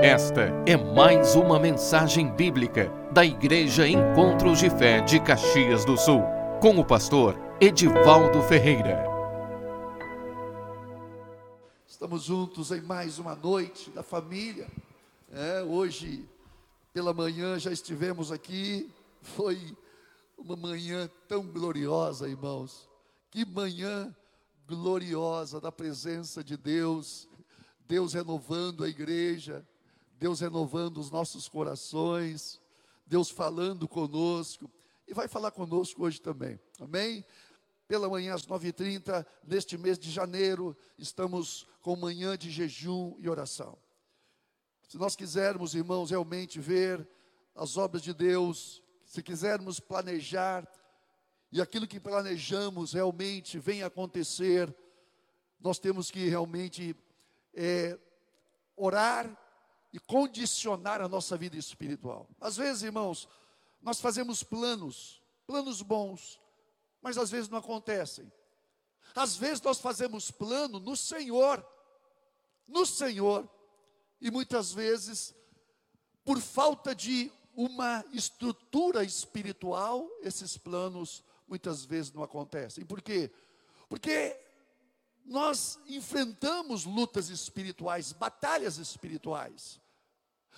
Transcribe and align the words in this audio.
Esta 0.00 0.42
é 0.64 0.76
mais 0.76 1.34
uma 1.34 1.58
mensagem 1.58 2.32
bíblica 2.32 2.88
da 3.12 3.26
Igreja 3.26 3.84
Encontros 3.84 4.60
de 4.60 4.70
Fé 4.70 5.00
de 5.00 5.18
Caxias 5.18 5.84
do 5.84 5.96
Sul, 5.96 6.22
com 6.62 6.78
o 6.78 6.84
pastor 6.84 7.36
Edivaldo 7.60 8.40
Ferreira. 8.44 9.04
Estamos 11.84 12.22
juntos 12.22 12.70
em 12.70 12.80
mais 12.80 13.18
uma 13.18 13.34
noite 13.34 13.90
da 13.90 14.04
família. 14.04 14.68
É, 15.32 15.64
hoje, 15.64 16.24
pela 16.92 17.12
manhã, 17.12 17.58
já 17.58 17.72
estivemos 17.72 18.30
aqui. 18.30 18.88
Foi 19.20 19.58
uma 20.38 20.54
manhã 20.54 21.10
tão 21.26 21.44
gloriosa, 21.44 22.28
irmãos. 22.28 22.88
Que 23.32 23.44
manhã 23.44 24.14
gloriosa 24.68 25.60
da 25.60 25.72
presença 25.72 26.44
de 26.44 26.56
Deus. 26.56 27.28
Deus 27.88 28.12
renovando 28.12 28.84
a 28.84 28.88
igreja, 28.88 29.66
Deus 30.18 30.40
renovando 30.40 30.98
os 30.98 31.10
nossos 31.10 31.48
corações, 31.48 32.60
Deus 33.06 33.30
falando 33.30 33.86
conosco 33.86 34.68
e 35.06 35.14
vai 35.14 35.28
falar 35.28 35.52
conosco 35.52 36.02
hoje 36.02 36.20
também. 36.20 36.58
Amém? 36.80 37.24
Pela 37.86 38.08
manhã 38.08 38.34
às 38.34 38.44
9h30, 38.44 39.24
neste 39.44 39.78
mês 39.78 39.98
de 39.98 40.10
janeiro, 40.10 40.76
estamos 40.98 41.66
com 41.80 41.94
manhã 41.94 42.36
de 42.36 42.50
jejum 42.50 43.14
e 43.18 43.28
oração. 43.28 43.78
Se 44.88 44.98
nós 44.98 45.14
quisermos, 45.14 45.74
irmãos, 45.74 46.10
realmente 46.10 46.58
ver 46.58 47.08
as 47.54 47.76
obras 47.76 48.02
de 48.02 48.12
Deus, 48.12 48.82
se 49.04 49.22
quisermos 49.22 49.78
planejar 49.78 50.68
e 51.52 51.60
aquilo 51.60 51.86
que 51.86 52.00
planejamos 52.00 52.92
realmente 52.92 53.58
vem 53.58 53.82
acontecer, 53.82 54.74
nós 55.60 55.78
temos 55.78 56.10
que 56.10 56.28
realmente 56.28 56.94
é, 57.54 57.98
orar 58.76 59.47
e 59.92 59.98
condicionar 59.98 61.00
a 61.00 61.08
nossa 61.08 61.36
vida 61.36 61.56
espiritual. 61.56 62.28
Às 62.40 62.56
vezes, 62.56 62.82
irmãos, 62.82 63.28
nós 63.80 64.00
fazemos 64.00 64.42
planos, 64.42 65.22
planos 65.46 65.82
bons, 65.82 66.40
mas 67.00 67.16
às 67.16 67.30
vezes 67.30 67.48
não 67.48 67.58
acontecem. 67.58 68.30
Às 69.14 69.36
vezes 69.36 69.62
nós 69.62 69.80
fazemos 69.80 70.30
plano 70.30 70.78
no 70.78 70.96
Senhor, 70.96 71.64
no 72.66 72.84
Senhor, 72.84 73.48
e 74.20 74.30
muitas 74.30 74.72
vezes, 74.72 75.34
por 76.24 76.38
falta 76.40 76.94
de 76.94 77.32
uma 77.54 78.04
estrutura 78.12 79.02
espiritual, 79.02 80.08
esses 80.22 80.56
planos 80.56 81.24
muitas 81.46 81.84
vezes 81.84 82.12
não 82.12 82.22
acontecem. 82.22 82.84
Por 82.84 83.00
quê? 83.00 83.30
Porque 83.88 84.38
nós 85.28 85.78
enfrentamos 85.86 86.84
lutas 86.84 87.28
espirituais, 87.28 88.12
batalhas 88.12 88.78
espirituais. 88.78 89.80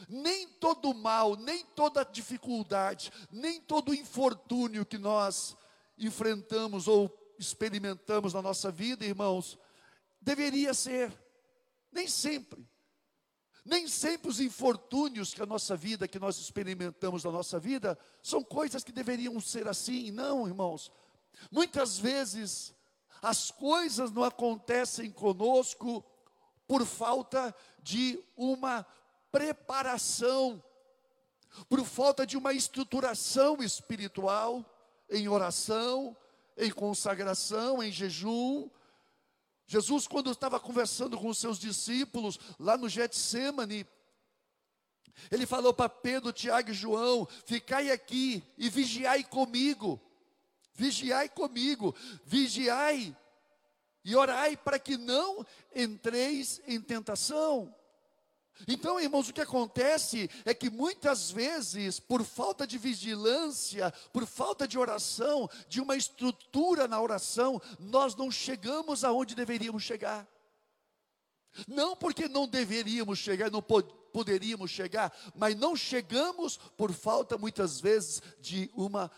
Nem 0.09 0.49
todo 0.49 0.95
mal, 0.95 1.37
nem 1.37 1.65
toda 1.65 2.05
dificuldade, 2.05 3.13
nem 3.31 3.61
todo 3.61 3.93
infortúnio 3.93 4.87
que 4.87 4.97
nós 4.97 5.57
enfrentamos 5.99 6.89
ou 6.89 7.11
experimentamos 7.39 8.33
na 8.33 8.41
nossa 8.41 8.71
vida, 8.71 9.05
irmãos, 9.05 9.59
deveria 10.21 10.73
ser. 10.73 11.13
Nem 11.93 12.07
sempre. 12.07 12.67
Nem 13.65 13.89
sempre 13.89 14.31
os 14.31 14.41
infortúnios 14.41 15.35
que 15.35 15.43
a 15.43 15.47
nossa 15.47 15.77
vida, 15.77 16.09
que 16.09 16.19
nós 16.19 16.39
experimentamos 16.39 17.25
na 17.25 17.31
nossa 17.31 17.59
vida, 17.59 17.99
são 18.23 18.43
coisas 18.43 18.85
que 18.85 18.93
deveriam 18.93 19.39
ser 19.41 19.69
assim. 19.69 20.11
Não, 20.11 20.47
irmãos. 20.47 20.91
Muitas 21.51 21.99
vezes 21.99 22.75
as 23.23 23.51
coisas 23.51 24.11
não 24.11 24.25
acontecem 24.25 25.11
conosco 25.11 26.05
por 26.67 26.87
falta 26.87 27.55
de 27.83 28.23
uma 28.37 28.87
preparação, 29.31 30.63
por 31.69 31.85
falta 31.85 32.27
de 32.27 32.37
uma 32.37 32.53
estruturação 32.53 33.63
espiritual, 33.63 34.65
em 35.09 35.29
oração, 35.29 36.17
em 36.57 36.71
consagração, 36.71 37.83
em 37.83 37.91
jejum. 37.91 38.71
Jesus, 39.67 40.07
quando 40.07 40.31
estava 40.31 40.59
conversando 40.61 41.19
com 41.19 41.29
os 41.29 41.39
seus 41.39 41.59
discípulos 41.59 42.39
lá 42.59 42.77
no 42.77 42.89
Getsemane, 42.89 43.87
ele 45.31 45.47
falou 45.47 45.75
para 45.75 45.89
Pedro, 45.89 46.33
Tiago 46.33 46.71
e 46.71 46.75
João: 46.75 47.27
Ficai 47.45 47.91
aqui 47.91 48.43
e 48.57 48.69
vigiai 48.69 49.25
comigo 49.25 50.01
vigiai 50.81 51.29
comigo, 51.29 51.95
vigiai 52.25 53.15
e 54.03 54.17
orai 54.17 54.57
para 54.57 54.79
que 54.79 54.97
não 54.97 55.45
entreis 55.75 56.63
em 56.67 56.81
tentação. 56.81 57.75
Então, 58.67 58.99
irmãos, 58.99 59.29
o 59.29 59.33
que 59.33 59.41
acontece 59.43 60.29
é 60.45 60.55
que 60.55 60.71
muitas 60.71 61.31
vezes, 61.31 62.01
por 62.01 62.25
falta 62.25 62.67
de 62.67 62.79
vigilância, 62.79 63.93
por 64.13 64.27
falta 64.27 64.67
de 64.67 64.79
oração, 64.79 65.49
de 65.69 65.81
uma 65.81 65.97
estrutura 65.97 66.89
na 66.89 67.01
oração, 67.01 67.61
nós 67.79 68.15
não 68.15 68.31
chegamos 68.31 69.05
aonde 69.05 69.35
deveríamos 69.35 69.83
chegar. 69.83 70.27
Não 71.67 71.95
porque 71.97 72.29
não 72.29 72.47
deveríamos 72.47 73.19
chegar, 73.19 73.51
não 73.51 73.63
poderíamos 73.63 74.71
chegar, 74.71 75.13
mas 75.35 75.55
não 75.57 75.75
chegamos 75.75 76.57
por 76.77 76.93
falta 76.93 77.37
muitas 77.37 77.81
vezes 77.81 78.23
de 78.41 78.71
uma 78.75 79.11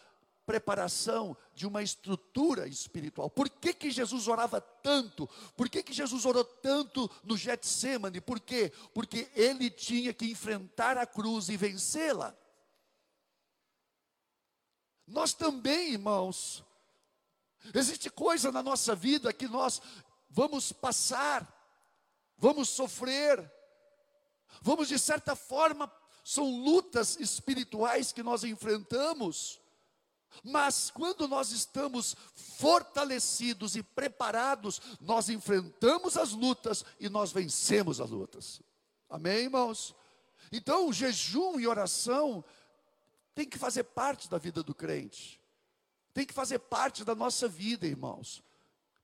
preparação 0.44 1.36
de 1.54 1.66
uma 1.66 1.82
estrutura 1.82 2.66
espiritual. 2.66 3.30
Por 3.30 3.48
que, 3.48 3.72
que 3.72 3.90
Jesus 3.90 4.26
orava 4.26 4.60
tanto? 4.60 5.28
Por 5.56 5.68
que, 5.68 5.82
que 5.82 5.92
Jesus 5.92 6.24
orou 6.24 6.44
tanto 6.44 7.10
no 7.22 7.36
Getsemane? 7.36 8.20
Por 8.20 8.40
quê? 8.40 8.72
Porque 8.92 9.30
ele 9.34 9.70
tinha 9.70 10.12
que 10.12 10.26
enfrentar 10.26 10.98
a 10.98 11.06
cruz 11.06 11.48
e 11.48 11.56
vencê-la. 11.56 12.36
Nós 15.06 15.32
também, 15.32 15.92
irmãos, 15.92 16.64
existe 17.74 18.10
coisa 18.10 18.50
na 18.50 18.62
nossa 18.62 18.94
vida 18.94 19.32
que 19.32 19.46
nós 19.46 19.80
vamos 20.28 20.72
passar, 20.72 21.46
vamos 22.36 22.68
sofrer, 22.68 23.50
vamos 24.60 24.88
de 24.88 24.98
certa 24.98 25.36
forma, 25.36 25.92
são 26.24 26.62
lutas 26.62 27.18
espirituais 27.20 28.12
que 28.12 28.22
nós 28.22 28.42
enfrentamos. 28.42 29.61
Mas 30.42 30.90
quando 30.90 31.28
nós 31.28 31.52
estamos 31.52 32.16
fortalecidos 32.34 33.76
e 33.76 33.82
preparados, 33.82 34.80
nós 35.00 35.28
enfrentamos 35.28 36.16
as 36.16 36.32
lutas 36.32 36.84
e 36.98 37.08
nós 37.08 37.32
vencemos 37.32 38.00
as 38.00 38.10
lutas. 38.10 38.60
Amém, 39.08 39.44
irmãos? 39.44 39.94
Então, 40.50 40.88
o 40.88 40.92
jejum 40.92 41.58
e 41.58 41.66
oração 41.66 42.44
tem 43.34 43.46
que 43.48 43.58
fazer 43.58 43.84
parte 43.84 44.28
da 44.28 44.38
vida 44.38 44.62
do 44.62 44.74
crente. 44.74 45.40
Tem 46.12 46.26
que 46.26 46.34
fazer 46.34 46.58
parte 46.58 47.04
da 47.04 47.14
nossa 47.14 47.48
vida, 47.48 47.86
irmãos. 47.86 48.42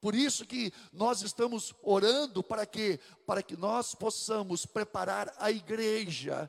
Por 0.00 0.14
isso 0.14 0.46
que 0.46 0.72
nós 0.92 1.22
estamos 1.22 1.74
orando 1.82 2.42
para 2.42 2.64
que 2.64 3.00
para 3.26 3.42
que 3.42 3.56
nós 3.56 3.94
possamos 3.94 4.64
preparar 4.64 5.34
a 5.38 5.50
igreja 5.50 6.48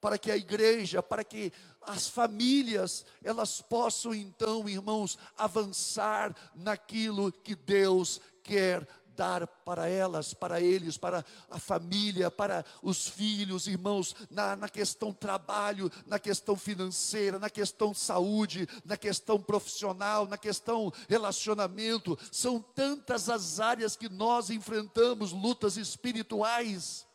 para 0.00 0.18
que 0.18 0.30
a 0.30 0.36
igreja, 0.36 1.02
para 1.02 1.24
que 1.24 1.52
as 1.82 2.08
famílias, 2.08 3.04
elas 3.22 3.60
possam 3.60 4.14
então, 4.14 4.68
irmãos, 4.68 5.18
avançar 5.36 6.34
naquilo 6.54 7.32
que 7.32 7.54
Deus 7.54 8.20
quer 8.42 8.86
dar 9.18 9.48
para 9.48 9.88
elas, 9.88 10.32
para 10.32 10.60
eles, 10.60 10.96
para 10.96 11.24
a 11.50 11.58
família, 11.58 12.30
para 12.30 12.64
os 12.80 13.08
filhos, 13.08 13.66
irmãos, 13.66 14.14
na, 14.30 14.54
na 14.54 14.68
questão 14.68 15.12
trabalho, 15.12 15.90
na 16.06 16.20
questão 16.20 16.54
financeira, 16.54 17.36
na 17.36 17.50
questão 17.50 17.92
saúde, 17.92 18.68
na 18.84 18.96
questão 18.96 19.42
profissional, 19.42 20.24
na 20.24 20.38
questão 20.38 20.92
relacionamento. 21.08 22.16
São 22.30 22.60
tantas 22.60 23.28
as 23.28 23.58
áreas 23.58 23.96
que 23.96 24.08
nós 24.08 24.50
enfrentamos 24.50 25.32
lutas 25.32 25.76
espirituais. 25.76 27.07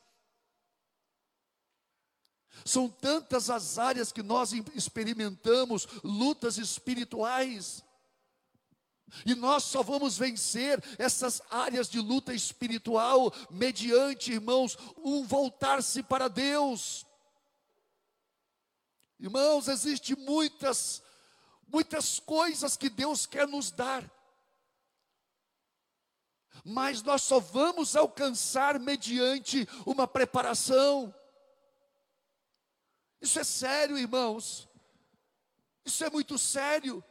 São 2.66 2.90
tantas 2.90 3.50
as 3.50 3.78
áreas 3.78 4.12
que 4.12 4.24
nós 4.24 4.54
experimentamos 4.76 5.88
lutas 6.04 6.58
espirituais. 6.58 7.84
E 9.26 9.36
nós 9.36 9.64
só 9.64 9.84
vamos 9.84 10.18
vencer 10.18 10.84
essas 10.98 11.42
áreas 11.50 11.88
de 11.88 12.00
luta 12.00 12.34
espiritual 12.34 13.32
mediante, 13.50 14.32
irmãos, 14.32 14.78
um 14.98 15.24
voltar-se 15.24 16.02
para 16.02 16.28
Deus. 16.28 17.06
Irmãos, 19.20 19.68
existe 19.68 20.16
muitas 20.16 21.04
muitas 21.74 22.20
coisas 22.20 22.78
que 22.78 22.88
Deus 22.88 23.26
quer 23.26 23.48
nos 23.48 23.72
dar. 23.72 24.10
Mas 26.64 27.02
nós 27.02 27.24
só 27.24 27.40
vamos 27.40 27.96
alcançar 27.96 28.80
mediante 28.80 29.68
uma 29.86 30.08
preparação. 30.08 31.14
Isso 33.24 33.40
é 33.40 33.44
sério, 33.46 33.98
irmãos. 33.98 34.68
Isso 35.86 36.04
é 36.04 36.10
muito 36.10 36.38
sério. 36.38 37.02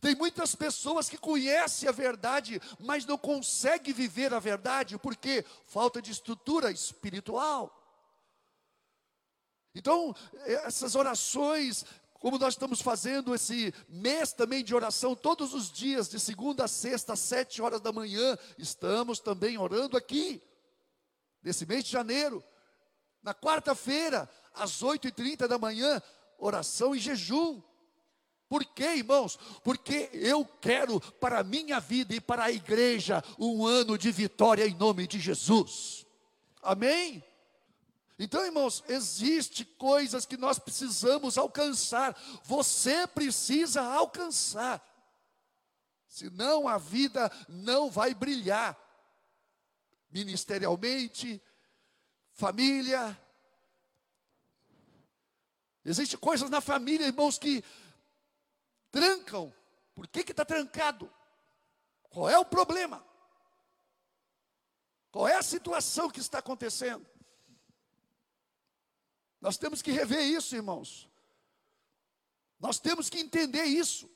Tem 0.00 0.14
muitas 0.14 0.54
pessoas 0.54 1.08
que 1.08 1.18
conhecem 1.18 1.88
a 1.88 1.92
verdade, 1.92 2.62
mas 2.78 3.04
não 3.04 3.18
conseguem 3.18 3.92
viver 3.92 4.32
a 4.32 4.38
verdade, 4.38 4.96
porque 4.98 5.44
falta 5.66 6.00
de 6.00 6.12
estrutura 6.12 6.70
espiritual. 6.70 7.76
Então, 9.74 10.14
essas 10.44 10.94
orações, 10.94 11.84
como 12.14 12.38
nós 12.38 12.54
estamos 12.54 12.80
fazendo 12.80 13.34
esse 13.34 13.74
mês 13.88 14.32
também 14.32 14.62
de 14.62 14.72
oração, 14.72 15.16
todos 15.16 15.54
os 15.54 15.72
dias, 15.72 16.08
de 16.08 16.20
segunda 16.20 16.66
a 16.66 16.68
sexta, 16.68 17.14
às 17.14 17.20
sete 17.20 17.60
horas 17.60 17.80
da 17.80 17.90
manhã, 17.90 18.38
estamos 18.56 19.18
também 19.18 19.58
orando 19.58 19.96
aqui, 19.96 20.40
nesse 21.42 21.66
mês 21.66 21.82
de 21.82 21.90
janeiro. 21.90 22.44
Na 23.22 23.34
quarta-feira, 23.34 24.28
às 24.54 24.82
oito 24.82 25.06
e 25.06 25.12
trinta 25.12 25.46
da 25.46 25.58
manhã, 25.58 26.02
oração 26.38 26.94
e 26.94 26.98
jejum. 26.98 27.62
Por 28.48 28.64
quê, 28.64 28.96
irmãos? 28.96 29.38
Porque 29.62 30.10
eu 30.12 30.44
quero 30.44 31.00
para 31.00 31.38
a 31.38 31.44
minha 31.44 31.78
vida 31.78 32.14
e 32.14 32.20
para 32.20 32.44
a 32.44 32.50
igreja 32.50 33.22
um 33.38 33.64
ano 33.64 33.96
de 33.96 34.10
vitória 34.10 34.66
em 34.66 34.74
nome 34.74 35.06
de 35.06 35.20
Jesus. 35.20 36.04
Amém? 36.62 37.22
Então, 38.18 38.44
irmãos, 38.44 38.84
existe 38.88 39.64
coisas 39.64 40.26
que 40.26 40.36
nós 40.36 40.58
precisamos 40.58 41.38
alcançar. 41.38 42.14
Você 42.44 43.06
precisa 43.06 43.82
alcançar. 43.82 44.84
Senão 46.06 46.66
a 46.66 46.76
vida 46.76 47.30
não 47.48 47.88
vai 47.88 48.12
brilhar. 48.12 48.76
Ministerialmente, 50.10 51.40
família. 52.32 53.18
Existem 55.84 56.18
coisas 56.18 56.50
na 56.50 56.60
família, 56.60 57.06
irmãos, 57.06 57.38
que 57.38 57.64
trancam. 58.90 59.52
Por 59.94 60.06
que 60.06 60.20
está 60.20 60.44
trancado? 60.44 61.10
Qual 62.10 62.28
é 62.28 62.38
o 62.38 62.44
problema? 62.44 63.04
Qual 65.10 65.26
é 65.26 65.34
a 65.36 65.42
situação 65.42 66.10
que 66.10 66.20
está 66.20 66.38
acontecendo? 66.38 67.06
Nós 69.40 69.56
temos 69.56 69.80
que 69.80 69.90
rever 69.90 70.22
isso, 70.22 70.54
irmãos. 70.54 71.08
Nós 72.58 72.78
temos 72.78 73.08
que 73.08 73.18
entender 73.18 73.64
isso. 73.64 74.08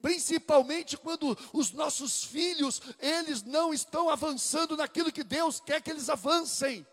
Principalmente 0.00 0.96
quando 0.96 1.36
os 1.52 1.72
nossos 1.72 2.22
filhos, 2.22 2.80
eles 3.00 3.42
não 3.42 3.74
estão 3.74 4.08
avançando 4.08 4.76
naquilo 4.76 5.12
que 5.12 5.24
Deus 5.24 5.60
quer 5.60 5.82
que 5.82 5.90
eles 5.90 6.08
avancem. 6.08 6.86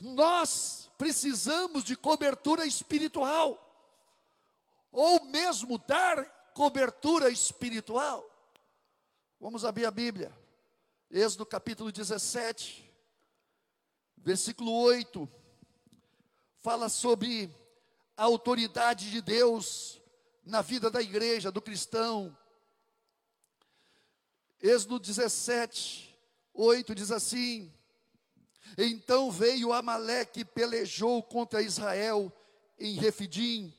Nós 0.00 0.90
precisamos 0.96 1.84
de 1.84 1.96
cobertura 1.96 2.64
espiritual, 2.64 3.64
ou 4.90 5.24
mesmo 5.24 5.76
dar 5.78 6.24
cobertura 6.54 7.30
espiritual. 7.30 8.24
Vamos 9.38 9.64
abrir 9.64 9.84
a 9.84 9.90
Bíblia, 9.90 10.36
Êxodo 11.10 11.44
capítulo 11.44 11.92
17, 11.92 12.90
versículo 14.16 14.72
8, 14.72 15.28
fala 16.58 16.88
sobre 16.88 17.54
a 18.18 18.24
autoridade 18.24 19.10
de 19.10 19.22
Deus 19.22 20.02
na 20.44 20.60
vida 20.60 20.90
da 20.90 21.00
igreja, 21.00 21.50
do 21.50 21.62
cristão. 21.62 22.36
Êxodo 24.60 24.98
17, 24.98 26.18
8 26.52 26.94
diz 26.94 27.10
assim: 27.10 27.72
então 28.76 29.30
veio 29.30 29.72
Amaleque 29.72 30.40
e 30.40 30.44
pelejou 30.44 31.22
contra 31.22 31.62
Israel 31.62 32.32
em 32.78 32.94
Refidim. 32.96 33.72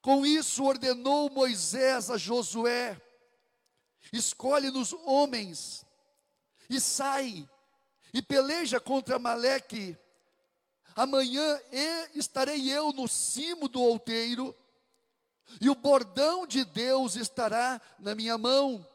Com 0.00 0.26
isso 0.26 0.64
ordenou 0.64 1.30
Moisés 1.30 2.10
a 2.10 2.18
Josué: 2.18 3.00
escolhe-nos 4.12 4.92
homens 5.04 5.86
e 6.68 6.80
sai 6.80 7.48
e 8.12 8.20
peleja 8.20 8.78
contra 8.78 9.16
Amaleque. 9.16 9.96
Amanhã 10.94 11.60
estarei 12.14 12.70
eu 12.70 12.92
no 12.92 13.08
cimo 13.08 13.68
do 13.68 13.80
outeiro, 13.80 14.54
e 15.60 15.68
o 15.68 15.74
bordão 15.74 16.46
de 16.46 16.64
Deus 16.64 17.16
estará 17.16 17.80
na 17.98 18.14
minha 18.14 18.38
mão. 18.38 18.86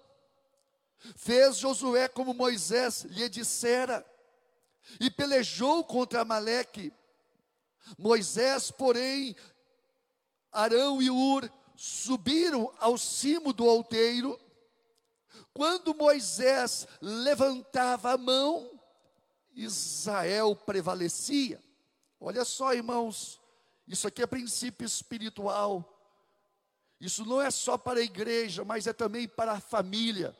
Fez 1.15 1.57
Josué 1.57 2.07
como 2.07 2.33
Moisés 2.33 3.03
lhe 3.03 3.29
dissera, 3.29 4.05
e 4.99 5.09
pelejou 5.09 5.83
contra 5.83 6.21
Amaleque. 6.21 6.94
Moisés, 7.97 8.71
porém, 8.71 9.35
Arão 10.51 11.01
e 11.01 11.09
Ur 11.09 11.49
subiram 11.75 12.73
ao 12.79 12.97
cimo 12.97 13.53
do 13.53 13.65
outeiro. 13.65 14.39
Quando 15.53 15.95
Moisés 15.95 16.88
levantava 17.01 18.13
a 18.13 18.17
mão, 18.17 18.79
Israel 19.53 20.55
prevalecia. 20.55 21.61
Olha 22.19 22.44
só, 22.44 22.74
irmãos, 22.74 23.40
isso 23.88 24.08
aqui 24.08 24.22
é 24.22 24.28
princípio 24.28 24.86
espiritual. 24.86 25.94
Isso 27.00 27.25
não 27.25 27.42
é 27.42 27.52
só 27.52 27.78
para 27.78 28.00
a 28.00 28.04
igreja, 28.04 28.66
mas 28.66 28.88
é 28.88 28.94
também 28.94 29.28
para 29.28 29.54
a 29.54 29.60
família. 29.60 30.36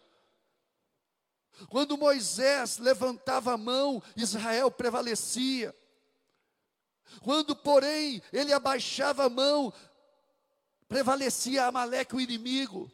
Quando 1.70 1.98
Moisés 1.98 2.78
levantava 2.78 3.54
a 3.54 3.58
mão, 3.58 4.02
Israel 4.16 4.70
prevalecia. 4.70 5.74
Quando, 7.22 7.56
porém, 7.56 8.22
ele 8.34 8.54
abaixava 8.54 9.26
a 9.26 9.30
mão, 9.30 9.74
prevalecia 10.88 11.66
Amaleque, 11.66 12.16
o 12.16 12.22
inimigo. 12.22 12.92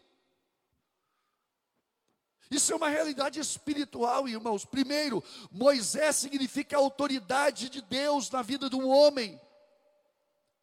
Isso 2.53 2.71
é 2.71 2.75
uma 2.75 2.89
realidade 2.89 3.39
espiritual, 3.39 4.27
irmãos. 4.29 4.63
Primeiro, 4.63 5.23
Moisés 5.51 6.17
significa 6.17 6.75
a 6.75 6.79
autoridade 6.79 7.67
de 7.67 7.81
Deus 7.81 8.29
na 8.29 8.43
vida 8.43 8.69
de 8.69 8.75
um 8.75 8.87
homem, 8.87 9.41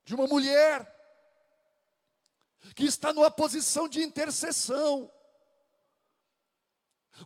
de 0.04 0.14
uma 0.14 0.28
mulher, 0.28 0.86
que 2.76 2.84
está 2.84 3.12
numa 3.12 3.30
posição 3.30 3.88
de 3.88 4.02
intercessão. 4.02 5.10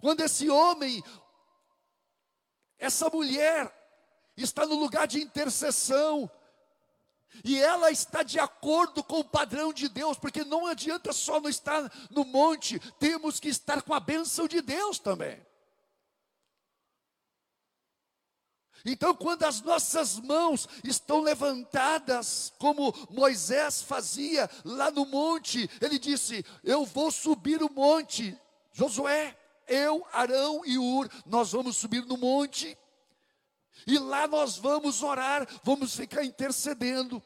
Quando 0.00 0.22
esse 0.22 0.49
homem, 0.49 1.05
essa 2.78 3.10
mulher, 3.10 3.70
está 4.34 4.64
no 4.64 4.76
lugar 4.76 5.06
de 5.06 5.20
intercessão, 5.20 6.31
e 7.42 7.60
ela 7.60 7.90
está 7.90 8.22
de 8.22 8.38
acordo 8.38 9.02
com 9.02 9.20
o 9.20 9.25
padrão 9.25 9.72
de 9.72 9.88
Deus, 9.88 10.19
porque 10.19 10.44
não 10.44 10.66
adianta 10.66 11.12
só 11.12 11.40
não 11.40 11.48
estar 11.48 11.90
no 12.10 12.25
monte, 12.25 12.78
temos 12.98 13.41
que 13.41 13.48
estar 13.48 13.82
com 13.82 13.94
a 13.94 14.00
bênção 14.00 14.46
de 14.46 14.60
Deus 14.60 14.98
também. 14.98 15.44
Então, 18.84 19.14
quando 19.14 19.44
as 19.44 19.62
nossas 19.62 20.19
mãos 20.19 20.69
estão 20.84 21.22
levantadas, 21.22 22.53
como 22.58 22.94
Moisés 23.08 23.81
fazia 23.81 24.50
lá 24.62 24.91
no 24.91 25.06
monte, 25.06 25.70
ele 25.81 25.98
disse: 25.98 26.44
Eu 26.62 26.84
vou 26.84 27.10
subir 27.10 27.62
o 27.62 27.72
monte, 27.72 28.38
Josué 28.72 29.34
eu, 29.67 30.06
Arão 30.12 30.62
e 30.64 30.79
Ur, 30.79 31.08
nós 31.26 31.53
vamos 31.53 31.76
subir 31.76 32.05
no 32.05 32.17
monte, 32.17 32.76
e 33.86 33.98
lá 33.98 34.26
nós 34.26 34.56
vamos 34.56 35.03
orar, 35.03 35.46
vamos 35.62 35.94
ficar 35.94 36.24
intercedendo. 36.24 37.22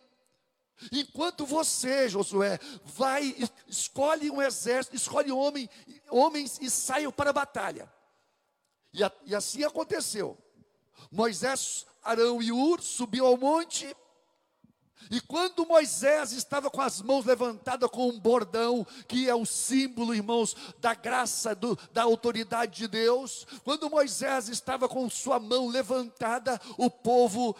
Enquanto 0.92 1.44
você, 1.44 2.08
Josué, 2.08 2.58
vai, 2.84 3.34
escolhe 3.66 4.30
um 4.30 4.40
exército, 4.40 4.94
escolhe 4.94 5.32
homem, 5.32 5.68
homens 6.08 6.58
e 6.60 6.70
saiam 6.70 7.10
para 7.10 7.30
a 7.30 7.32
batalha. 7.32 7.92
E, 8.92 9.02
a, 9.02 9.12
e 9.24 9.34
assim 9.34 9.64
aconteceu. 9.64 10.38
Moisés, 11.10 11.86
Arão 12.02 12.40
e 12.40 12.52
Ur 12.52 12.80
subiu 12.80 13.26
ao 13.26 13.36
monte, 13.36 13.94
e 15.10 15.20
quando 15.20 15.66
Moisés 15.66 16.32
estava 16.32 16.70
com 16.70 16.82
as 16.82 17.00
mãos 17.00 17.24
levantadas 17.24 17.88
com 17.90 18.08
um 18.08 18.20
bordão, 18.20 18.86
que 19.06 19.28
é 19.28 19.34
o 19.34 19.46
símbolo, 19.46 20.14
irmãos, 20.14 20.54
da 20.78 20.94
graça, 20.94 21.54
do, 21.54 21.78
da 21.92 22.02
autoridade 22.02 22.76
de 22.76 22.88
Deus, 22.88 23.46
quando 23.64 23.88
Moisés 23.88 24.48
estava 24.48 24.88
com 24.88 25.08
sua 25.08 25.40
mão 25.40 25.68
levantada, 25.68 26.60
o 26.76 26.90
povo, 26.90 27.56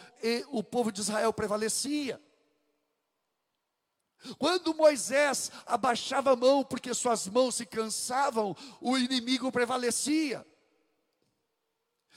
o 0.51 0.63
povo 0.63 0.93
de 0.93 1.01
Israel 1.01 1.33
prevalecia. 1.33 2.21
Quando 4.37 4.75
Moisés 4.75 5.51
abaixava 5.65 6.33
a 6.33 6.37
mão 6.37 6.65
porque 6.65 6.93
suas 6.93 7.27
mãos 7.29 7.55
se 7.55 7.65
cansavam, 7.65 8.55
o 8.81 8.99
inimigo 8.99 9.51
prevalecia. 9.51 10.45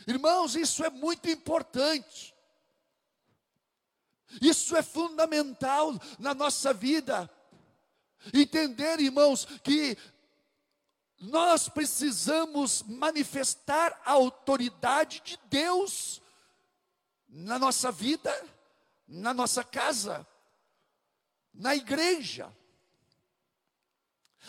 Irmãos, 0.05 0.55
isso 0.55 0.83
é 0.83 0.89
muito 0.89 1.29
importante. 1.29 2.33
Isso 4.39 4.75
é 4.75 4.83
fundamental 4.83 5.93
na 6.19 6.33
nossa 6.33 6.73
vida. 6.73 7.29
Entender, 8.33 8.99
irmãos, 8.99 9.45
que 9.63 9.97
nós 11.19 11.69
precisamos 11.69 12.83
manifestar 12.83 13.99
a 14.05 14.11
autoridade 14.11 15.21
de 15.23 15.39
Deus 15.49 16.21
na 17.27 17.57
nossa 17.59 17.91
vida, 17.91 18.31
na 19.07 19.33
nossa 19.33 19.63
casa, 19.63 20.25
na 21.53 21.75
igreja. 21.75 22.51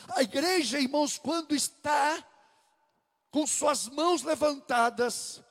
A 0.09 0.23
igreja, 0.23 0.81
irmãos, 0.81 1.19
quando 1.19 1.55
está 1.55 2.27
com 3.31 3.47
suas 3.47 3.89
mãos 3.89 4.23
levantadas, 4.23 5.43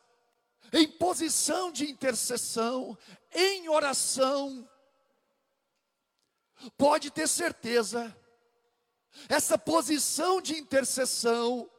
em 0.74 0.88
posição 0.88 1.72
de 1.72 1.90
intercessão, 1.90 2.98
em 3.34 3.70
oração, 3.70 4.68
pode 6.78 7.10
ter 7.12 7.28
certeza, 7.28 8.16
essa 9.28 9.58
posição 9.58 10.42
de 10.42 10.58
intercessão, 10.58 11.70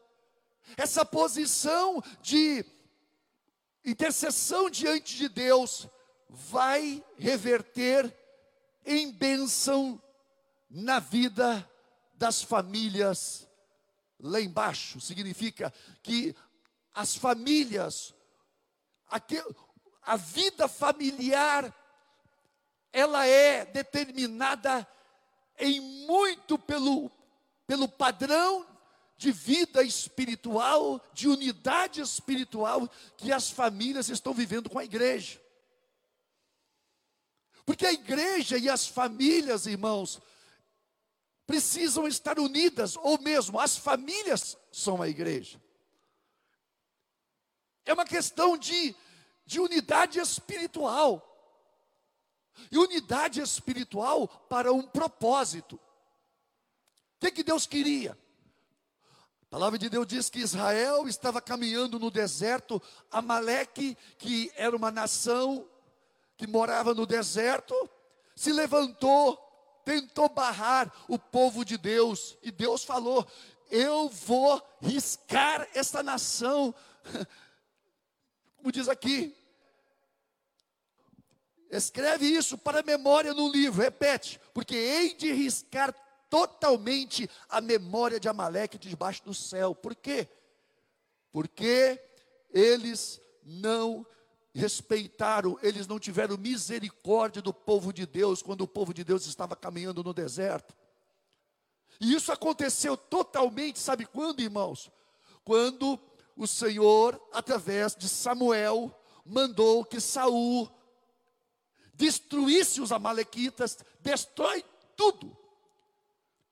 essa 0.77 1.05
posição 1.05 2.03
de 2.21 2.65
intercessão 3.85 4.71
diante 4.71 5.17
de 5.17 5.29
Deus, 5.29 5.89
vai 6.29 7.05
reverter 7.17 8.17
em 8.85 9.13
bênção 9.13 10.03
na 10.71 10.99
vida 10.99 11.69
das 12.15 12.43
famílias 12.43 13.49
lá 14.19 14.41
embaixo. 14.41 15.01
Significa 15.01 15.73
que 16.03 16.35
as 16.95 17.17
famílias, 17.17 18.15
a 20.03 20.17
vida 20.17 20.69
familiar, 20.69 21.75
ela 22.93 23.27
é 23.27 23.65
determinada 23.65 24.87
em 25.59 25.81
muito 26.07 26.59
pelo, 26.59 27.11
pelo 27.67 27.89
padrão 27.89 28.67
de 29.17 29.31
vida 29.31 29.83
espiritual, 29.83 31.01
de 31.13 31.29
unidade 31.29 32.01
espiritual 32.01 32.89
que 33.17 33.33
as 33.33 33.51
famílias 33.51 34.09
estão 34.09 34.35
vivendo 34.35 34.69
com 34.69 34.79
a 34.79 34.85
igreja. 34.85 35.41
Porque 37.65 37.87
a 37.87 37.93
igreja 37.93 38.59
e 38.59 38.69
as 38.69 38.87
famílias, 38.87 39.67
irmãos, 39.67 40.21
precisam 41.47 42.09
estar 42.09 42.39
unidas, 42.39 42.97
ou 42.97 43.21
mesmo 43.21 43.61
as 43.61 43.77
famílias 43.77 44.57
são 44.73 45.01
a 45.01 45.09
igreja. 45.09 45.61
É 47.85 47.93
uma 47.93 48.05
questão 48.05 48.57
de, 48.57 48.95
de 49.53 49.61
unidade 49.61 50.19
espiritual. 50.19 51.29
E 52.71 52.79
unidade 52.79 53.41
espiritual 53.41 54.27
para 54.49 54.73
um 54.73 54.83
propósito. 54.83 55.77
O 55.77 55.81
que, 57.21 57.31
que 57.31 57.43
Deus 57.45 57.67
queria? 57.67 58.19
A 59.43 59.47
palavra 59.51 59.79
de 59.79 59.89
Deus 59.89 60.07
diz 60.07 60.31
que 60.31 60.41
Israel 60.41 61.07
estava 61.07 61.41
caminhando 61.41 61.99
no 61.99 62.11
deserto, 62.11 62.81
Amaleque, 63.11 63.97
que 64.19 64.51
era 64.57 64.75
uma 64.75 64.91
nação 64.91 65.69
que 66.37 66.47
morava 66.47 66.95
no 66.95 67.07
deserto, 67.07 67.75
se 68.35 68.53
levantou, 68.53 69.37
tentou 69.85 70.29
barrar 70.29 70.93
o 71.07 71.19
povo 71.19 71.65
de 71.65 71.77
Deus, 71.77 72.37
e 72.43 72.51
Deus 72.51 72.83
falou: 72.83 73.27
Eu 73.71 74.09
vou 74.09 74.61
riscar 74.81 75.69
esta 75.75 76.03
nação. 76.03 76.75
Como 78.57 78.73
diz 78.73 78.89
aqui, 78.89 79.37
escreve 81.73 82.27
isso 82.27 82.59
para 82.59 82.81
a 82.81 82.83
memória 82.83 83.33
no 83.33 83.51
livro, 83.51 83.83
repete, 83.83 84.39
porque 84.53 84.77
hei 84.77 85.15
de 85.15 85.33
riscar 85.33 85.95
totalmente 86.29 87.29
a 87.49 87.61
memória 87.61 88.21
de 88.21 88.29
Amaleque 88.29 88.79
debaixo 88.79 89.25
do 89.25 89.35
céu. 89.35 89.75
Por 89.75 89.95
quê? 89.95 90.29
Porque 91.31 91.99
eles 92.53 93.21
não 93.43 94.07
respeitaram, 94.55 95.59
eles 95.63 95.87
não 95.87 95.99
tiveram 95.99 96.37
misericórdia 96.37 97.41
do 97.41 97.55
povo 97.55 97.91
de 97.91 98.05
Deus 98.05 98.43
quando 98.43 98.61
o 98.61 98.69
povo 98.69 98.93
de 98.93 99.03
Deus 99.03 99.27
estava 99.27 99.57
caminhando 99.57 100.05
no 100.05 100.13
deserto. 100.13 100.77
E 101.99 102.15
isso 102.15 102.31
aconteceu 102.31 102.97
totalmente, 102.97 103.79
sabe 103.79 104.05
quando, 104.05 104.41
irmãos? 104.41 104.91
Quando 105.43 105.99
o 106.37 106.47
Senhor, 106.47 107.21
através 107.33 107.97
de 107.97 108.09
Samuel, 108.09 108.95
mandou 109.25 109.85
que 109.85 110.01
Saul 110.01 110.71
destruísse 112.03 112.81
os 112.81 112.91
amalequitas, 112.91 113.79
destrói 114.01 114.65
tudo. 114.97 115.37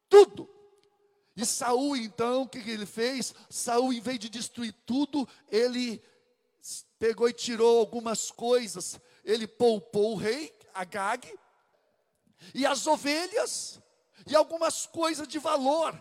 Tudo. 0.09 0.49
E 1.35 1.45
Saul, 1.45 1.97
então, 1.97 2.43
o 2.43 2.49
que 2.49 2.59
ele 2.59 2.87
fez? 2.87 3.35
Saul, 3.49 3.93
em 3.93 4.01
vez 4.01 4.21
de 4.21 4.29
destruir 4.29 4.73
tudo, 4.87 5.29
ele 5.49 6.01
pegou 7.01 7.29
e 7.29 7.33
tirou 7.33 7.81
algumas 7.81 8.31
coisas, 8.31 9.01
ele 9.25 9.49
poupou 9.49 10.13
o 10.13 10.17
rei, 10.17 10.57
Agag, 10.73 11.37
e 12.55 12.65
as 12.65 12.87
ovelhas, 12.87 13.81
e 14.27 14.37
algumas 14.37 14.87
coisas 14.87 15.27
de 15.27 15.41
valor. 15.41 16.01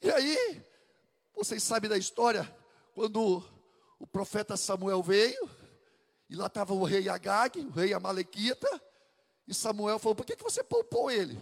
E 0.00 0.08
aí, 0.08 0.64
vocês 1.34 1.64
sabem 1.64 1.90
da 1.90 1.98
história, 1.98 2.44
quando 2.94 3.42
o 3.98 4.06
profeta 4.06 4.56
Samuel 4.56 5.02
veio, 5.02 5.59
e 6.30 6.36
lá 6.36 6.46
estava 6.46 6.72
o 6.72 6.84
rei 6.84 7.08
Agag, 7.08 7.58
o 7.58 7.70
rei 7.70 7.92
Amalequita, 7.92 8.80
e 9.48 9.52
Samuel 9.52 9.98
falou: 9.98 10.14
Por 10.14 10.24
que, 10.24 10.36
que 10.36 10.44
você 10.44 10.62
poupou 10.62 11.10
ele? 11.10 11.36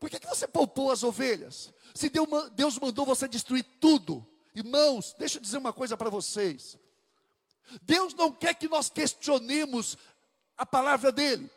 Por 0.00 0.10
que, 0.10 0.18
que 0.18 0.26
você 0.26 0.48
poupou 0.48 0.90
as 0.90 1.04
ovelhas? 1.04 1.72
Se 1.94 2.10
Deus 2.10 2.76
mandou 2.80 3.06
você 3.06 3.28
destruir 3.28 3.62
tudo, 3.80 4.26
irmãos, 4.52 5.14
deixa 5.16 5.38
eu 5.38 5.42
dizer 5.42 5.58
uma 5.58 5.72
coisa 5.72 5.96
para 5.96 6.10
vocês. 6.10 6.76
Deus 7.82 8.14
não 8.14 8.32
quer 8.32 8.54
que 8.54 8.68
nós 8.68 8.90
questionemos 8.90 9.96
a 10.56 10.66
palavra 10.66 11.12
dele. 11.12 11.48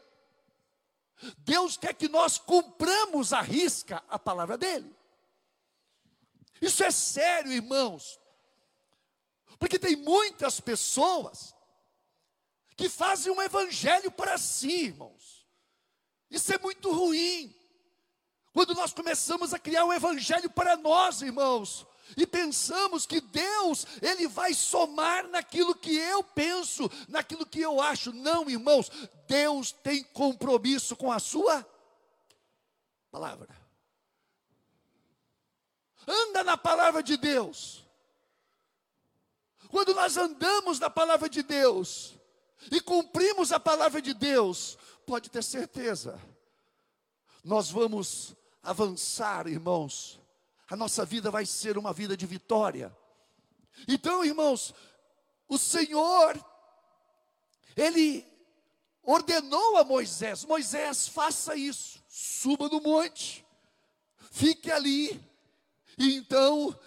Deus 1.39 1.75
quer 1.75 1.93
que 1.95 2.07
nós 2.07 2.38
cumpramos 2.38 3.33
a 3.33 3.41
risca 3.41 4.03
a 4.07 4.19
palavra 4.19 4.57
dele. 4.57 4.95
Isso 6.61 6.83
é 6.83 6.91
sério, 6.91 7.51
irmãos. 7.51 8.19
Porque 9.57 9.79
tem 9.79 9.95
muitas 9.95 10.59
pessoas 10.59 11.53
que 12.79 12.88
fazem 12.88 13.29
um 13.29 13.41
evangelho 13.41 14.09
para 14.09 14.38
si, 14.38 14.86
irmãos. 14.86 15.45
Isso 16.31 16.53
é 16.53 16.57
muito 16.57 16.89
ruim. 16.93 17.53
Quando 18.53 18.74
nós 18.74 18.93
começamos 18.93 19.53
a 19.53 19.59
criar 19.59 19.83
um 19.83 19.91
evangelho 19.91 20.50
para 20.50 20.77
nós, 20.77 21.21
irmãos, 21.21 21.86
e 22.15 22.25
pensamos 22.25 23.05
que 23.05 23.19
Deus, 23.19 23.86
Ele 24.01 24.29
vai 24.29 24.53
somar 24.53 25.27
naquilo 25.27 25.75
que 25.75 25.93
eu 25.93 26.24
penso, 26.24 26.89
naquilo 27.09 27.45
que 27.45 27.59
eu 27.59 27.81
acho. 27.81 28.13
Não, 28.13 28.50
irmãos, 28.50 28.89
Deus 29.27 29.74
tem 29.74 30.01
compromisso 30.01 30.95
com 30.95 31.12
a 31.12 31.19
Sua 31.19 31.67
palavra. 33.12 33.50
Anda 36.07 36.45
na 36.45 36.55
palavra 36.55 37.03
de 37.03 37.17
Deus. 37.17 37.86
Quando 39.67 39.93
nós 39.93 40.15
andamos 40.15 40.79
na 40.79 40.89
palavra 40.89 41.27
de 41.27 41.43
Deus 41.43 42.17
e 42.71 42.81
cumprimos 42.81 43.51
a 43.51 43.59
palavra 43.59 44.01
de 44.01 44.13
Deus, 44.13 44.77
pode 45.05 45.29
ter 45.29 45.43
certeza, 45.43 46.19
nós 47.43 47.69
vamos 47.69 48.35
avançar, 48.61 49.47
irmãos, 49.47 50.19
a 50.69 50.75
nossa 50.75 51.05
vida 51.05 51.31
vai 51.31 51.45
ser 51.45 51.77
uma 51.77 51.91
vida 51.91 52.15
de 52.15 52.25
vitória. 52.25 52.95
Então, 53.87 54.23
irmãos, 54.23 54.73
o 55.47 55.57
Senhor, 55.57 56.37
Ele 57.75 58.25
ordenou 59.01 59.77
a 59.77 59.83
Moisés: 59.83 60.45
Moisés, 60.45 61.07
faça 61.07 61.55
isso, 61.55 62.03
suba 62.07 62.69
no 62.69 62.79
monte, 62.81 63.45
fique 64.31 64.71
ali, 64.71 65.19
e 65.97 66.15
então 66.15 66.77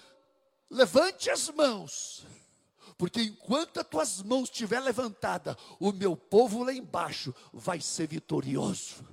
levante 0.70 1.30
as 1.30 1.48
mãos, 1.50 2.24
porque 3.02 3.20
enquanto 3.20 3.80
as 3.80 3.88
tuas 3.88 4.22
mãos 4.22 4.44
estiver 4.44 4.78
levantada, 4.78 5.58
o 5.80 5.90
meu 5.90 6.16
povo 6.16 6.62
lá 6.62 6.72
embaixo 6.72 7.34
vai 7.52 7.80
ser 7.80 8.06
vitorioso. 8.06 9.04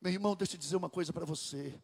Meu 0.00 0.12
irmão, 0.12 0.34
deixa 0.34 0.56
eu 0.56 0.58
dizer 0.58 0.74
uma 0.74 0.90
coisa 0.90 1.12
para 1.12 1.24
você. 1.24 1.80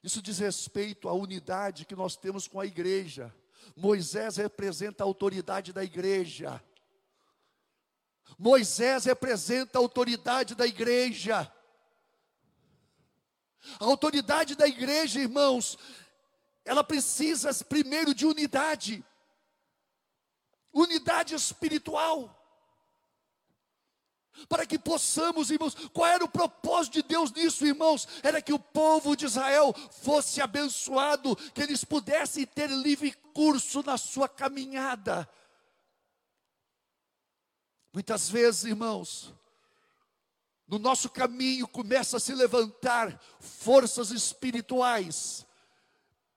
Isso 0.00 0.22
diz 0.22 0.38
respeito 0.38 1.08
à 1.08 1.12
unidade 1.12 1.84
que 1.84 1.96
nós 1.96 2.14
temos 2.14 2.46
com 2.46 2.60
a 2.60 2.66
igreja. 2.66 3.34
Moisés 3.74 4.36
representa 4.36 5.02
a 5.02 5.06
autoridade 5.08 5.72
da 5.72 5.82
igreja. 5.82 6.62
Moisés 8.38 9.06
representa 9.06 9.76
a 9.76 9.82
autoridade 9.82 10.54
da 10.54 10.68
igreja. 10.68 11.52
A 13.80 13.84
autoridade 13.86 14.54
da 14.54 14.68
igreja, 14.68 15.18
irmãos, 15.18 15.76
ela 16.64 16.84
precisa 16.84 17.52
primeiro 17.64 18.14
de 18.14 18.24
unidade, 18.24 19.04
unidade 20.72 21.34
espiritual 21.34 22.38
para 24.48 24.64
que 24.66 24.78
possamos, 24.78 25.50
irmãos, 25.50 25.74
qual 25.92 26.08
era 26.08 26.24
o 26.24 26.28
propósito 26.28 26.94
de 26.94 27.02
Deus 27.02 27.30
nisso, 27.32 27.66
irmãos? 27.66 28.08
Era 28.22 28.40
que 28.40 28.52
o 28.52 28.58
povo 28.58 29.14
de 29.14 29.26
Israel 29.26 29.74
fosse 30.02 30.40
abençoado, 30.40 31.36
que 31.52 31.62
eles 31.62 31.84
pudessem 31.84 32.46
ter 32.46 32.70
livre 32.70 33.12
curso 33.34 33.82
na 33.82 33.98
sua 33.98 34.28
caminhada. 34.28 35.28
Muitas 37.92 38.28
vezes, 38.28 38.64
irmãos, 38.64 39.32
no 40.66 40.78
nosso 40.78 41.10
caminho 41.10 41.68
começa 41.68 42.16
a 42.16 42.20
se 42.20 42.34
levantar 42.34 43.20
forças 43.38 44.10
espirituais 44.10 45.46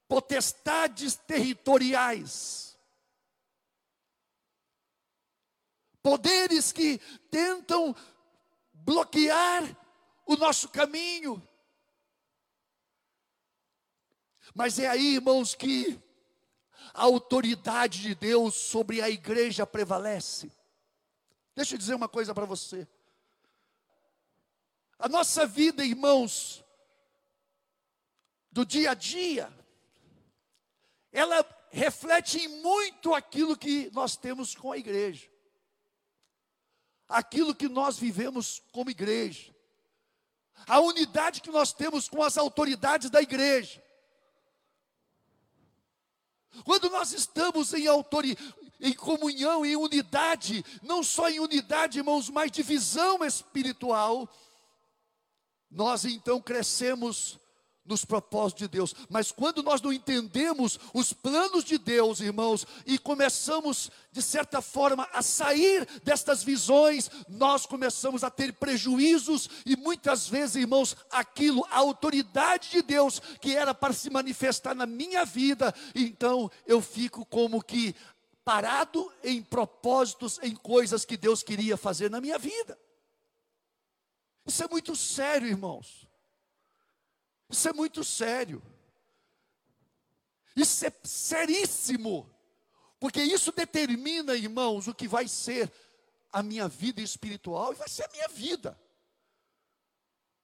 potestades 0.08 1.16
territoriais, 1.16 2.75
poderes 6.06 6.72
que 6.72 7.00
tentam 7.32 7.96
bloquear 8.72 9.64
o 10.24 10.36
nosso 10.36 10.70
caminho. 10.70 11.42
Mas 14.54 14.78
é 14.78 14.86
aí, 14.86 15.16
irmãos, 15.16 15.56
que 15.56 16.00
a 16.94 17.02
autoridade 17.02 18.04
de 18.04 18.14
Deus 18.14 18.54
sobre 18.54 19.02
a 19.02 19.10
igreja 19.10 19.66
prevalece. 19.66 20.52
Deixa 21.56 21.74
eu 21.74 21.80
dizer 21.80 21.96
uma 21.96 22.08
coisa 22.08 22.36
para 22.36 22.46
você. 22.46 22.88
A 25.00 25.10
nossa 25.10 25.48
vida, 25.48 25.84
irmãos, 25.84 26.64
do 28.52 28.64
dia 28.64 28.92
a 28.92 28.94
dia, 28.94 29.52
ela 31.12 31.44
reflete 31.72 32.48
muito 32.48 33.16
aquilo 33.16 33.58
que 33.58 33.90
nós 33.92 34.16
temos 34.16 34.54
com 34.54 34.72
a 34.72 34.78
igreja 34.78 35.34
aquilo 37.08 37.56
que 37.56 37.68
nós 37.68 37.98
vivemos 37.98 38.62
como 38.72 38.90
igreja, 38.90 39.54
a 40.68 40.80
unidade 40.80 41.42
que 41.42 41.52
nós 41.52 41.74
temos 41.74 42.10
com 42.10 42.24
as 42.24 42.38
autoridades 42.38 43.10
da 43.10 43.22
igreja. 43.22 43.84
Quando 46.64 46.90
nós 46.90 47.12
estamos 47.12 47.74
em 47.74 47.88
autoridade, 47.88 48.56
em 48.80 48.94
comunhão, 48.94 49.66
em 49.66 49.76
unidade, 49.76 50.64
não 50.82 51.04
só 51.04 51.30
em 51.30 51.40
unidade, 51.40 52.00
irmãos, 52.00 52.30
mas 52.30 52.52
de 52.52 52.64
visão 52.64 53.24
espiritual, 53.24 54.30
nós 55.70 56.06
então 56.06 56.42
crescemos 56.42 57.40
nos 57.86 58.04
propósitos 58.04 58.64
de 58.64 58.68
Deus. 58.68 58.96
Mas 59.10 59.32
quando 59.32 59.62
nós 59.62 59.82
não 59.82 59.94
entendemos 59.94 60.80
os 60.94 61.14
planos 61.14 61.64
de 61.64 61.78
Deus, 61.78 62.20
irmãos, 62.20 62.66
e 62.86 62.98
começamos, 62.98 63.92
de 64.12 64.22
certa 64.22 64.62
forma, 64.62 65.08
a 65.14 65.22
sair 65.22 65.88
destas 66.04 66.44
visões, 66.44 67.10
nós 67.30 67.66
começamos 67.66 68.24
a 68.24 68.30
ter 68.30 68.54
prejuízos 68.54 69.50
e 69.66 69.76
muitas 69.76 70.28
vezes, 70.28 70.56
irmãos, 70.56 70.96
aquilo, 71.12 71.66
a 71.70 71.78
autoridade 71.78 72.72
de 72.72 72.82
Deus 72.82 73.22
que 73.40 73.56
era 73.56 73.74
para 73.74 73.94
se 73.94 74.10
manifestar 74.10 74.74
na 74.74 74.86
minha 74.86 75.26
vida, 75.26 75.74
então 75.94 76.50
eu 76.66 76.82
fico 76.82 77.26
como 77.26 77.64
que 77.64 77.96
parado 78.44 79.12
em 79.24 79.42
propósitos, 79.42 80.40
em 80.44 80.56
coisas 80.56 81.04
que 81.04 81.18
Deus 81.18 81.42
queria 81.42 81.76
fazer 81.76 82.12
na 82.12 82.22
minha 82.22 82.38
vida. 82.38 82.78
Isso 84.46 84.64
é 84.64 84.68
muito 84.68 84.96
sério, 84.96 85.48
irmãos. 85.48 86.08
Isso 87.50 87.70
é 87.70 87.74
muito 87.74 88.04
sério. 88.04 88.62
Isso 90.56 90.86
é 90.86 90.94
seríssimo. 91.04 92.30
Porque 93.00 93.22
isso 93.22 93.52
determina, 93.52 94.36
irmãos, 94.36 94.88
o 94.88 94.96
que 94.96 95.08
vai 95.08 95.28
ser 95.28 95.72
a 96.32 96.42
minha 96.42 96.68
vida 96.68 97.02
espiritual 97.02 97.72
e 97.72 97.76
vai 97.76 97.88
ser 97.88 98.04
a 98.04 98.10
minha 98.10 98.28
vida. 98.28 98.80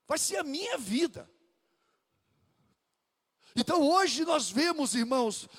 Vai 0.08 0.18
ser 0.18 0.38
a 0.38 0.44
minha 0.44 0.78
vida. 0.78 1.30
Então 3.56 3.82
hoje 3.82 4.24
nós 4.24 4.50
vemos, 4.50 4.96
irmãos, 4.96 5.50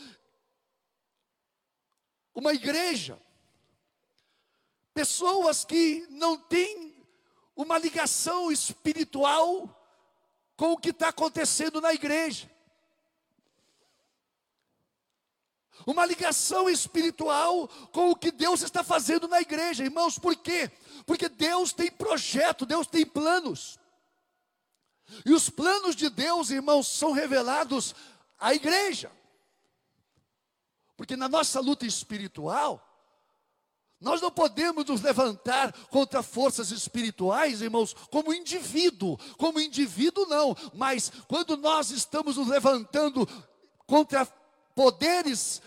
uma 2.35 2.55
igreja, 2.55 3.21
pessoas 4.95 5.65
que 5.65 6.07
não 6.09 6.39
têm 6.39 6.95
uma 7.55 7.79
ligação 7.79 8.51
espiritual 8.51 9.82
com 10.63 10.75
o 10.75 10.79
que 10.79 10.91
está 10.91 11.09
acontecendo 11.09 11.81
na 11.81 11.93
igreja. 11.93 12.49
Uma 15.85 16.07
ligação 16.07 16.71
espiritual 16.71 17.67
com 17.91 18.13
o 18.13 18.15
que 18.15 18.31
Deus 18.31 18.63
está 18.63 18.85
fazendo 18.85 19.27
na 19.27 19.41
igreja, 19.41 19.83
irmãos, 19.83 20.21
por 20.21 20.37
quê? 20.37 20.71
Porque 21.05 21.29
Deus 21.29 21.73
tem 21.73 21.91
projeto, 21.91 22.65
Deus 22.65 22.87
tem 22.87 23.05
planos. 23.05 23.77
E 25.27 25.33
os 25.33 25.51
planos 25.51 25.97
de 25.97 26.09
Deus, 26.09 26.51
irmãos, 26.51 26.87
são 26.87 27.11
revelados 27.11 27.93
à 28.39 28.55
igreja. 28.55 29.11
Porque 30.97 31.17
na 31.17 31.29
nossa 31.29 31.59
luta 31.59 31.85
espiritual, 31.85 32.92
nós 34.03 34.21
não 34.21 34.31
podemos 34.31 34.85
nos 34.85 35.01
levantar 35.01 35.73
contra 35.89 36.23
forças 36.23 36.71
espirituais, 36.71 37.63
irmãos, 37.63 37.95
como 38.11 38.35
indivíduo, 38.35 39.17
como 39.39 39.61
indivíduo 39.61 40.27
não, 40.27 40.57
mas 40.75 41.11
quando 41.29 41.57
nós 41.57 41.91
estamos 41.91 42.37
nos 42.37 42.49
levantando 42.49 43.27
contra 43.87 44.27
poderes 44.75 45.63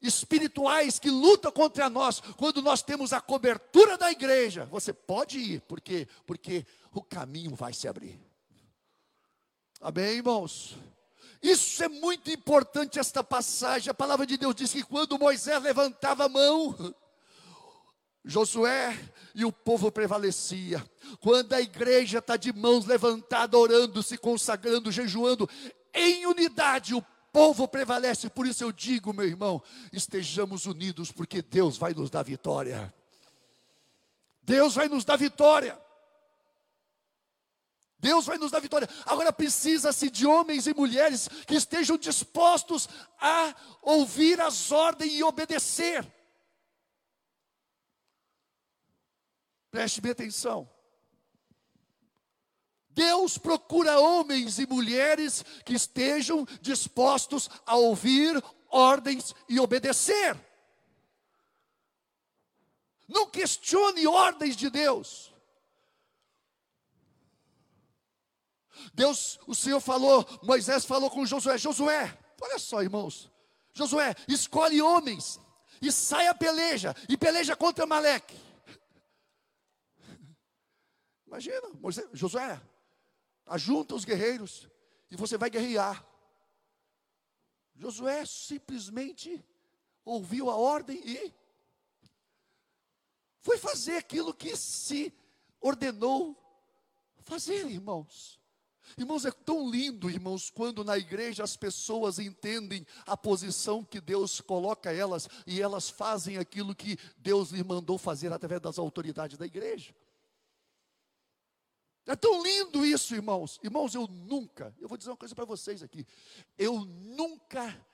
espirituais 0.00 0.98
que 0.98 1.10
lutam 1.10 1.50
contra 1.50 1.88
nós, 1.88 2.20
quando 2.36 2.62
nós 2.62 2.82
temos 2.82 3.12
a 3.12 3.20
cobertura 3.20 3.96
da 3.96 4.12
igreja, 4.12 4.66
você 4.66 4.92
pode 4.92 5.38
ir, 5.38 5.60
porque 5.62 6.06
porque 6.26 6.66
o 6.92 7.02
caminho 7.02 7.54
vai 7.54 7.72
se 7.72 7.88
abrir. 7.88 8.20
Amém, 9.80 10.16
irmãos. 10.16 10.76
Isso 11.42 11.82
é 11.84 11.88
muito 11.88 12.30
importante 12.30 12.98
esta 12.98 13.22
passagem. 13.22 13.90
A 13.90 13.94
palavra 13.94 14.26
de 14.26 14.36
Deus 14.36 14.54
diz 14.54 14.72
que 14.72 14.82
quando 14.82 15.18
Moisés 15.18 15.62
levantava 15.62 16.24
a 16.24 16.28
mão, 16.28 16.94
Josué 18.28 18.94
e 19.34 19.42
o 19.42 19.50
povo 19.50 19.90
prevalecia. 19.90 20.84
Quando 21.18 21.54
a 21.54 21.62
igreja 21.62 22.18
está 22.18 22.36
de 22.36 22.52
mãos 22.52 22.84
levantadas, 22.84 23.58
orando, 23.58 24.02
se 24.02 24.18
consagrando, 24.18 24.92
jejuando, 24.92 25.48
em 25.94 26.26
unidade, 26.26 26.94
o 26.94 27.02
povo 27.32 27.66
prevalece. 27.66 28.28
Por 28.28 28.46
isso 28.46 28.62
eu 28.62 28.70
digo, 28.70 29.14
meu 29.14 29.26
irmão, 29.26 29.62
estejamos 29.90 30.66
unidos, 30.66 31.10
porque 31.10 31.40
Deus 31.40 31.78
vai 31.78 31.94
nos 31.94 32.10
dar 32.10 32.22
vitória. 32.22 32.92
Deus 34.42 34.74
vai 34.74 34.88
nos 34.88 35.06
dar 35.06 35.16
vitória. 35.16 35.80
Deus 37.98 38.26
vai 38.26 38.36
nos 38.36 38.50
dar 38.50 38.60
vitória. 38.60 38.88
Agora 39.06 39.32
precisa-se 39.32 40.10
de 40.10 40.26
homens 40.26 40.66
e 40.66 40.74
mulheres 40.74 41.28
que 41.46 41.54
estejam 41.54 41.96
dispostos 41.96 42.90
a 43.18 43.54
ouvir 43.80 44.38
as 44.38 44.70
ordens 44.70 45.14
e 45.14 45.22
obedecer. 45.22 46.06
Preste 49.78 50.00
bem 50.00 50.10
atenção. 50.10 50.68
Deus 52.90 53.38
procura 53.38 54.00
homens 54.00 54.58
e 54.58 54.66
mulheres 54.66 55.44
que 55.64 55.72
estejam 55.72 56.44
dispostos 56.60 57.48
a 57.64 57.76
ouvir 57.76 58.42
ordens 58.68 59.32
e 59.48 59.60
obedecer. 59.60 60.36
Não 63.06 63.30
questione 63.30 64.04
ordens 64.04 64.56
de 64.56 64.68
Deus. 64.68 65.32
Deus, 68.92 69.38
o 69.46 69.54
Senhor 69.54 69.78
falou, 69.78 70.26
Moisés 70.42 70.84
falou 70.84 71.08
com 71.08 71.24
Josué: 71.24 71.56
Josué, 71.56 72.18
olha 72.40 72.58
só, 72.58 72.82
irmãos. 72.82 73.30
Josué, 73.72 74.16
escolhe 74.26 74.82
homens 74.82 75.38
e 75.80 75.92
sai 75.92 76.26
a 76.26 76.34
peleja, 76.34 76.96
e 77.08 77.16
peleja 77.16 77.54
contra 77.54 77.86
Maleque. 77.86 78.47
Imagina, 81.28 81.68
Moisés, 81.74 82.08
Josué, 82.12 82.60
ajunta 83.46 83.94
os 83.94 84.04
guerreiros 84.04 84.66
e 85.10 85.16
você 85.16 85.36
vai 85.36 85.50
guerrear. 85.50 86.04
Josué 87.76 88.24
simplesmente 88.26 89.44
ouviu 90.04 90.50
a 90.50 90.56
ordem 90.56 91.00
e 91.06 91.32
foi 93.42 93.58
fazer 93.58 93.96
aquilo 93.96 94.34
que 94.34 94.56
se 94.56 95.12
ordenou 95.60 96.36
fazer, 97.28 97.66
irmãos. 97.66 98.40
Irmãos, 98.96 99.26
é 99.26 99.30
tão 99.30 99.70
lindo, 99.70 100.10
irmãos, 100.10 100.48
quando 100.48 100.82
na 100.82 100.96
igreja 100.96 101.44
as 101.44 101.56
pessoas 101.58 102.18
entendem 102.18 102.86
a 103.06 103.18
posição 103.18 103.84
que 103.84 104.00
Deus 104.00 104.40
coloca 104.40 104.90
elas 104.90 105.28
e 105.46 105.60
elas 105.60 105.90
fazem 105.90 106.38
aquilo 106.38 106.74
que 106.74 106.98
Deus 107.18 107.50
lhe 107.50 107.62
mandou 107.62 107.98
fazer 107.98 108.32
através 108.32 108.62
das 108.62 108.78
autoridades 108.78 109.36
da 109.36 109.44
igreja. 109.44 109.94
É 112.08 112.16
tão 112.16 112.42
lindo 112.42 112.86
isso, 112.86 113.14
irmãos. 113.14 113.60
Irmãos, 113.62 113.94
eu 113.94 114.06
nunca, 114.06 114.74
eu 114.80 114.88
vou 114.88 114.96
dizer 114.96 115.10
uma 115.10 115.16
coisa 115.16 115.34
para 115.34 115.44
vocês 115.44 115.82
aqui. 115.82 116.06
Eu 116.56 116.86
nunca 116.86 117.86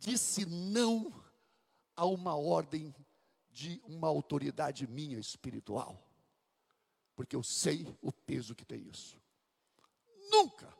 disse 0.00 0.44
não 0.44 1.14
a 1.94 2.04
uma 2.04 2.34
ordem 2.34 2.92
de 3.52 3.80
uma 3.86 4.08
autoridade 4.08 4.88
minha 4.88 5.20
espiritual. 5.20 6.04
Porque 7.14 7.36
eu 7.36 7.44
sei 7.44 7.86
o 8.02 8.10
peso 8.10 8.56
que 8.56 8.64
tem 8.64 8.88
isso. 8.88 9.16
Nunca. 10.32 10.76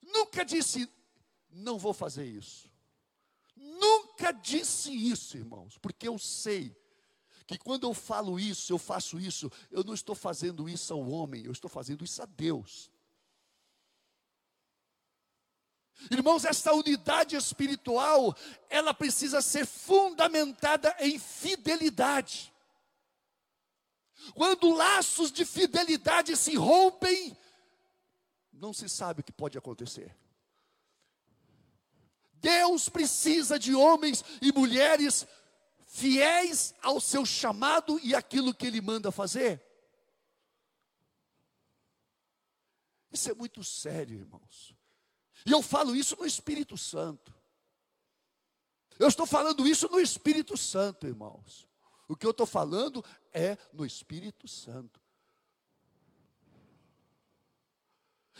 Nunca 0.00 0.44
disse 0.44 0.88
não 1.50 1.78
vou 1.78 1.92
fazer 1.92 2.26
isso. 2.26 2.70
Nunca 3.56 4.30
disse 4.30 4.92
isso, 4.92 5.36
irmãos, 5.36 5.76
porque 5.78 6.06
eu 6.06 6.16
sei 6.16 6.76
que 7.58 7.64
quando 7.64 7.84
eu 7.84 7.94
falo 7.94 8.38
isso, 8.38 8.72
eu 8.72 8.78
faço 8.78 9.18
isso, 9.18 9.50
eu 9.70 9.82
não 9.82 9.94
estou 9.94 10.14
fazendo 10.14 10.68
isso 10.68 10.92
ao 10.92 11.08
homem, 11.08 11.44
eu 11.44 11.52
estou 11.52 11.70
fazendo 11.70 12.04
isso 12.04 12.22
a 12.22 12.26
Deus. 12.26 12.90
Irmãos, 16.10 16.44
essa 16.44 16.72
unidade 16.72 17.36
espiritual, 17.36 18.34
ela 18.68 18.94
precisa 18.94 19.42
ser 19.42 19.66
fundamentada 19.66 20.94
em 21.00 21.18
fidelidade. 21.18 22.52
Quando 24.34 24.72
laços 24.72 25.30
de 25.30 25.44
fidelidade 25.44 26.36
se 26.36 26.54
rompem, 26.54 27.36
não 28.52 28.72
se 28.72 28.88
sabe 28.88 29.20
o 29.20 29.24
que 29.24 29.32
pode 29.32 29.58
acontecer. 29.58 30.14
Deus 32.34 32.88
precisa 32.88 33.58
de 33.58 33.74
homens 33.74 34.24
e 34.40 34.52
mulheres 34.52 35.26
fiéis 35.92 36.72
ao 36.80 37.00
seu 37.00 37.26
chamado 37.26 37.98
e 37.98 38.14
aquilo 38.14 38.54
que 38.54 38.64
Ele 38.64 38.80
manda 38.80 39.10
fazer. 39.10 39.60
Isso 43.10 43.28
é 43.28 43.34
muito 43.34 43.64
sério, 43.64 44.20
irmãos. 44.20 44.72
E 45.44 45.50
eu 45.50 45.60
falo 45.60 45.96
isso 45.96 46.16
no 46.16 46.24
Espírito 46.24 46.76
Santo. 46.78 47.34
Eu 49.00 49.08
estou 49.08 49.26
falando 49.26 49.66
isso 49.66 49.88
no 49.88 49.98
Espírito 49.98 50.56
Santo, 50.56 51.08
irmãos. 51.08 51.68
O 52.06 52.14
que 52.14 52.24
eu 52.24 52.30
estou 52.30 52.46
falando 52.46 53.04
é 53.32 53.58
no 53.72 53.84
Espírito 53.84 54.46
Santo. 54.46 55.00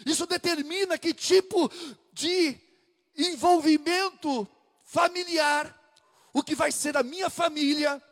Isso 0.07 0.25
determina 0.25 0.97
que 0.97 1.13
tipo 1.13 1.69
de 2.13 2.57
envolvimento 3.17 4.47
familiar, 4.85 5.80
o 6.33 6.43
que 6.43 6.55
vai 6.55 6.71
ser 6.73 6.97
a 6.97 7.03
minha 7.03 7.29
família, 7.29 8.03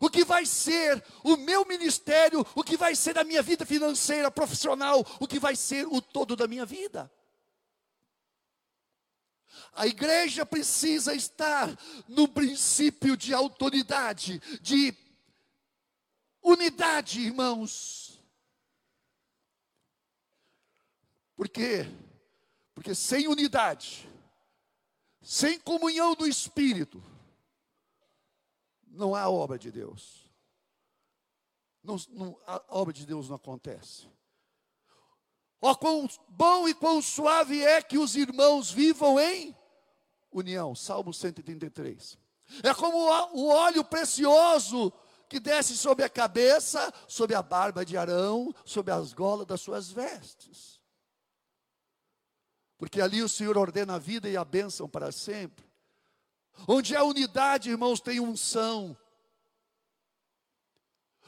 o 0.00 0.10
que 0.10 0.24
vai 0.24 0.44
ser 0.46 1.02
o 1.22 1.36
meu 1.36 1.64
ministério, 1.64 2.44
o 2.54 2.64
que 2.64 2.76
vai 2.76 2.94
ser 2.94 3.18
a 3.18 3.24
minha 3.24 3.42
vida 3.42 3.64
financeira, 3.64 4.30
profissional, 4.30 5.04
o 5.20 5.28
que 5.28 5.38
vai 5.38 5.54
ser 5.54 5.86
o 5.86 6.00
todo 6.00 6.34
da 6.34 6.48
minha 6.48 6.66
vida. 6.66 7.10
A 9.74 9.86
igreja 9.86 10.44
precisa 10.44 11.14
estar 11.14 11.68
no 12.08 12.28
princípio 12.28 13.16
de 13.16 13.32
autoridade, 13.32 14.40
de 14.60 14.94
unidade, 16.42 17.20
irmãos. 17.20 18.20
Por 21.36 21.48
quê? 21.48 21.86
Porque 22.74 22.94
sem 22.94 23.28
unidade, 23.28 24.08
sem 25.22 25.58
comunhão 25.60 26.14
do 26.14 26.26
Espírito, 26.26 27.02
não 28.86 29.14
há 29.14 29.28
obra 29.28 29.58
de 29.58 29.70
Deus. 29.70 30.28
Não, 31.82 31.96
não, 32.10 32.38
a 32.46 32.62
obra 32.68 32.92
de 32.92 33.06
Deus 33.06 33.28
não 33.28 33.36
acontece. 33.36 34.06
Ó, 35.60 35.74
quão 35.74 36.08
bom 36.28 36.68
e 36.68 36.74
quão 36.74 37.00
suave 37.00 37.62
é 37.62 37.80
que 37.80 37.98
os 37.98 38.16
irmãos 38.16 38.70
vivam 38.70 39.18
em 39.18 39.56
união. 40.32 40.74
Salmo 40.74 41.14
133. 41.14 42.18
É 42.62 42.74
como 42.74 42.98
o 42.98 43.48
óleo 43.48 43.84
precioso 43.84 44.92
que 45.28 45.40
desce 45.40 45.76
sobre 45.76 46.04
a 46.04 46.10
cabeça, 46.10 46.92
sobre 47.08 47.34
a 47.34 47.42
barba 47.42 47.84
de 47.84 47.96
Arão, 47.96 48.54
sobre 48.64 48.92
as 48.92 49.12
golas 49.12 49.46
das 49.46 49.60
suas 49.60 49.90
vestes. 49.90 50.71
Porque 52.82 53.00
ali 53.00 53.22
o 53.22 53.28
Senhor 53.28 53.56
ordena 53.56 53.94
a 53.94 53.98
vida 53.98 54.28
e 54.28 54.36
a 54.36 54.44
bênção 54.44 54.88
para 54.88 55.12
sempre. 55.12 55.64
Onde 56.66 56.96
há 56.96 57.04
unidade, 57.04 57.70
irmãos, 57.70 58.00
tem 58.00 58.18
unção. 58.18 58.96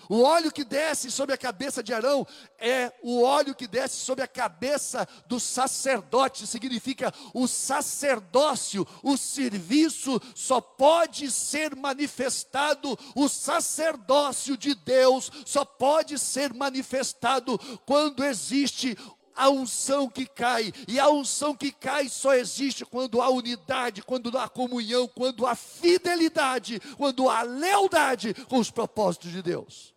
O 0.08 0.22
óleo 0.22 0.50
que 0.50 0.64
desce 0.64 1.12
sobre 1.12 1.32
a 1.32 1.38
cabeça 1.38 1.80
de 1.80 1.94
Arão 1.94 2.26
é 2.58 2.92
o 3.04 3.22
óleo 3.22 3.54
que 3.54 3.68
desce 3.68 3.98
sobre 3.98 4.24
a 4.24 4.26
cabeça 4.26 5.06
do 5.28 5.38
sacerdote, 5.38 6.44
significa 6.44 7.14
o 7.32 7.46
sacerdócio, 7.46 8.84
o 9.00 9.16
serviço 9.16 10.20
só 10.34 10.60
pode 10.60 11.30
ser 11.30 11.76
manifestado, 11.76 12.98
o 13.14 13.28
sacerdócio 13.28 14.56
de 14.56 14.74
Deus 14.74 15.30
só 15.46 15.64
pode 15.64 16.18
ser 16.18 16.52
manifestado 16.52 17.56
quando 17.86 18.24
existe 18.24 18.98
a 19.34 19.48
unção 19.50 20.08
que 20.08 20.26
cai, 20.26 20.72
e 20.86 20.98
a 20.98 21.08
unção 21.08 21.56
que 21.56 21.72
cai 21.72 22.08
só 22.08 22.34
existe 22.34 22.84
quando 22.84 23.20
há 23.20 23.28
unidade, 23.28 24.02
quando 24.02 24.36
há 24.38 24.48
comunhão, 24.48 25.08
quando 25.08 25.46
há 25.46 25.54
fidelidade, 25.54 26.80
quando 26.96 27.28
há 27.28 27.42
lealdade 27.42 28.34
com 28.44 28.58
os 28.58 28.70
propósitos 28.70 29.30
de 29.30 29.42
Deus. 29.42 29.94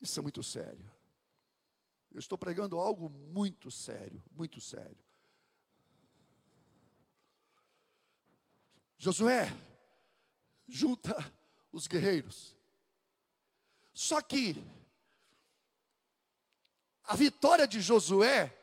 Isso 0.00 0.18
é 0.18 0.22
muito 0.22 0.42
sério. 0.42 0.90
Eu 2.12 2.18
estou 2.18 2.36
pregando 2.36 2.78
algo 2.78 3.08
muito 3.08 3.70
sério, 3.70 4.22
muito 4.32 4.60
sério. 4.60 4.98
Josué 8.98 9.50
junta 10.68 11.16
os 11.72 11.86
guerreiros. 11.86 12.56
Só 13.92 14.20
que 14.20 14.56
a 17.10 17.16
vitória 17.16 17.66
de 17.66 17.80
Josué 17.80 18.56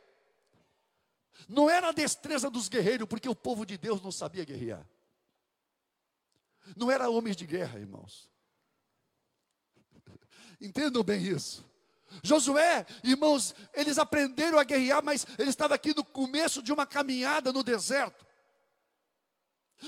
não 1.49 1.69
era 1.69 1.89
a 1.89 1.91
destreza 1.91 2.49
dos 2.49 2.69
guerreiros, 2.69 3.05
porque 3.05 3.27
o 3.27 3.35
povo 3.35 3.65
de 3.65 3.77
Deus 3.77 4.01
não 4.01 4.09
sabia 4.09 4.45
guerrear. 4.45 4.87
Não 6.73 6.89
era 6.89 7.09
homens 7.09 7.35
de 7.35 7.45
guerra, 7.45 7.77
irmãos. 7.77 8.31
Entendam 10.61 11.03
bem 11.03 11.21
isso. 11.21 11.69
Josué, 12.23 12.85
irmãos, 13.03 13.53
eles 13.73 13.97
aprenderam 13.97 14.57
a 14.57 14.63
guerrear, 14.63 15.03
mas 15.03 15.27
ele 15.37 15.49
estava 15.49 15.75
aqui 15.75 15.93
no 15.93 16.05
começo 16.05 16.63
de 16.63 16.71
uma 16.71 16.87
caminhada 16.87 17.51
no 17.51 17.63
deserto. 17.63 18.25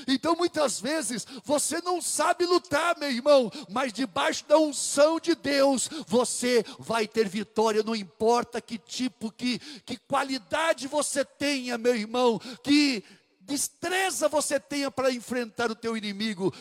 Então 0.08 0.36
muitas 0.36 0.80
vezes 0.80 1.26
você 1.44 1.82
não 1.82 2.02
sabe 2.02 2.46
lutar, 2.46 2.98
meu 2.98 3.12
irmão, 3.12 3.52
mas 3.70 3.92
debaixo 3.92 4.46
da 4.48 4.58
unção 4.58 5.20
de 5.20 5.36
Deus 5.36 5.90
você 6.08 6.64
vai 6.78 7.08
ter 7.08 7.28
vitória, 7.28 7.84
não 7.84 7.96
importa 7.96 8.62
que 8.62 8.78
tipo, 8.78 9.32
que, 9.32 9.60
que 9.86 9.98
qualidade 9.98 10.88
você 10.88 11.26
tenha, 11.26 11.78
meu 11.78 11.96
irmão, 11.96 12.40
que 12.64 13.04
destreza 13.42 14.30
você 14.30 14.60
tenha 14.60 14.92
para 14.92 15.12
enfrentar 15.12 15.72
o 15.72 15.76
teu 15.76 15.98
inimigo, 15.98 16.54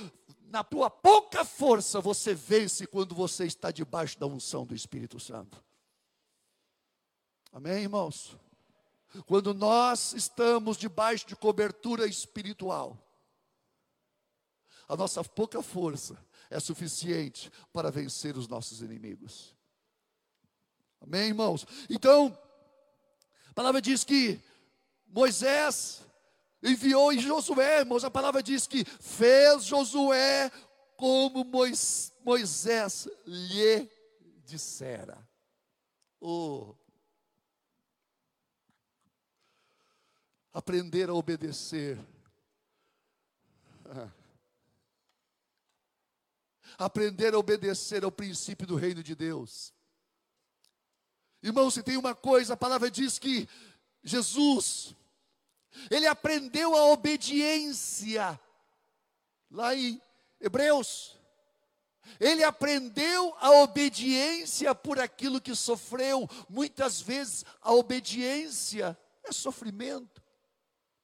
na 0.51 0.65
tua 0.65 0.89
pouca 0.89 1.45
força 1.45 2.01
você 2.01 2.35
vence 2.35 2.87
quando 2.87 3.15
você 3.15 3.45
está 3.45 3.71
debaixo 3.71 4.19
da 4.19 4.27
unção 4.27 4.65
do 4.65 4.75
Espírito 4.75 5.21
Santo. 5.21 5.63
Amém, 7.53 7.83
irmãos? 7.83 8.37
Quando 9.27 9.55
nós 9.55 10.13
estamos 10.13 10.77
debaixo 10.77 11.27
de 11.27 11.37
cobertura 11.37 12.07
espiritual, 12.07 12.97
a 14.89 14.97
nossa 14.97 15.23
pouca 15.23 15.63
força 15.63 16.17
é 16.51 16.59
suficiente 16.59 17.53
para 17.73 17.91
vencer 17.91 18.37
os 18.37 18.49
nossos 18.49 18.81
inimigos. 18.81 19.55
Amém, 21.01 21.29
irmãos? 21.29 21.67
Então, 21.91 22.37
a 23.51 23.53
palavra 23.53 23.83
diz 23.83 24.03
que 24.03 24.41
Moisés 25.07 26.03
enviou 26.63 27.13
em 27.13 27.19
Josué, 27.19 27.81
irmãos, 27.81 28.03
a 28.03 28.11
palavra 28.11 28.43
diz 28.43 28.67
que 28.67 28.85
fez 28.85 29.65
Josué 29.65 30.51
como 30.97 31.45
Moisés 32.25 33.09
lhe 33.27 33.89
dissera. 34.45 35.17
Oh. 36.21 36.75
Aprender 40.53 41.09
a 41.11 41.15
obedecer. 41.15 41.99
Ah. 43.85 44.18
Aprender 46.79 47.35
a 47.35 47.39
obedecer 47.39 48.05
ao 48.05 48.13
princípio 48.13 48.67
do 48.67 48.77
reino 48.77 49.03
de 49.03 49.15
Deus. 49.15 49.75
Irmão, 51.43 51.71
se 51.71 51.83
tem 51.83 51.97
uma 51.97 52.15
coisa, 52.15 52.55
a 52.55 52.57
palavra 52.57 52.91
diz 52.91 53.19
que 53.19 53.49
Jesus, 54.03 54.95
ele 55.91 56.07
aprendeu 56.07 56.75
a 56.77 56.87
obediência, 56.87 58.41
lá 59.51 59.75
em 59.75 60.01
Hebreus. 60.41 61.17
Ele 62.19 62.43
aprendeu 62.43 63.35
a 63.39 63.51
obediência 63.63 64.75
por 64.75 64.99
aquilo 64.99 65.41
que 65.41 65.55
sofreu. 65.55 66.29
Muitas 66.49 67.01
vezes 67.01 67.45
a 67.61 67.73
obediência 67.73 68.99
é 69.23 69.33
sofrimento. 69.33 70.23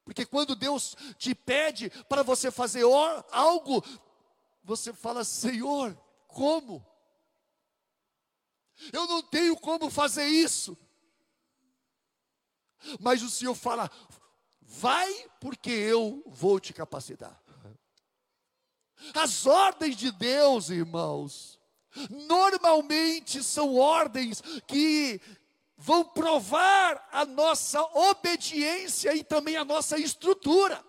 Porque 0.03 0.25
quando 0.25 0.55
Deus 0.55 0.95
te 1.17 1.33
pede 1.33 1.89
para 2.09 2.23
você 2.23 2.51
fazer 2.51 2.83
algo, 3.31 3.83
você 4.65 4.91
fala: 4.91 5.23
Senhor, 5.23 5.95
como? 6.27 6.85
Eu 8.91 9.07
não 9.07 9.21
tenho 9.21 9.55
como 9.55 9.89
fazer 9.89 10.25
isso. 10.25 10.77
Mas 12.99 13.21
o 13.21 13.29
Senhor 13.29 13.55
fala: 13.55 13.89
Vai, 14.61 15.29
porque 15.39 15.69
eu 15.69 16.23
vou 16.25 16.59
te 16.59 16.73
capacitar. 16.73 17.41
As 19.13 19.45
ordens 19.45 19.95
de 19.95 20.11
Deus, 20.11 20.69
irmãos, 20.69 21.59
normalmente 22.09 23.43
são 23.43 23.75
ordens 23.75 24.41
que 24.67 25.21
vão 25.77 26.03
provar 26.03 27.07
a 27.11 27.23
nossa 27.23 27.81
obediência 27.93 29.13
e 29.13 29.23
também 29.23 29.57
a 29.57 29.65
nossa 29.65 29.97
estrutura. 29.99 30.83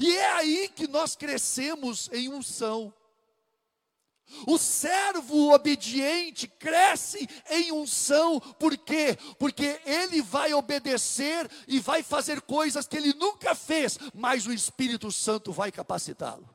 E 0.00 0.16
é 0.16 0.32
aí 0.32 0.68
que 0.68 0.88
nós 0.88 1.14
crescemos 1.14 2.08
em 2.12 2.28
unção. 2.28 2.92
O 4.46 4.58
servo 4.58 5.54
obediente 5.54 6.48
cresce 6.48 7.28
em 7.48 7.70
unção, 7.70 8.40
por 8.40 8.76
quê? 8.76 9.16
Porque 9.38 9.80
ele 9.84 10.20
vai 10.20 10.52
obedecer 10.52 11.48
e 11.68 11.78
vai 11.78 12.02
fazer 12.02 12.40
coisas 12.40 12.88
que 12.88 12.96
ele 12.96 13.14
nunca 13.14 13.54
fez, 13.54 13.98
mas 14.12 14.44
o 14.46 14.52
Espírito 14.52 15.12
Santo 15.12 15.52
vai 15.52 15.70
capacitá-lo. 15.70 16.48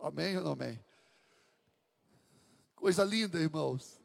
Amém 0.00 0.36
ou 0.36 0.42
não 0.42 0.52
amém? 0.52 0.82
Coisa 2.74 3.04
linda, 3.04 3.38
irmãos. 3.38 3.99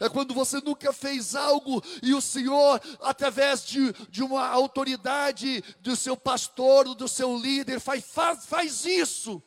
É 0.00 0.08
quando 0.08 0.34
você 0.34 0.60
nunca 0.60 0.92
fez 0.92 1.34
algo 1.34 1.82
e 2.02 2.14
o 2.14 2.20
Senhor, 2.20 2.80
através 3.00 3.64
de, 3.64 3.92
de 4.08 4.22
uma 4.22 4.46
autoridade, 4.46 5.60
do 5.80 5.94
seu 5.94 6.16
pastor, 6.16 6.94
do 6.94 7.06
seu 7.06 7.36
líder, 7.36 7.80
faz, 7.80 8.04
faz, 8.04 8.46
faz 8.46 8.84
isso. 8.84 9.42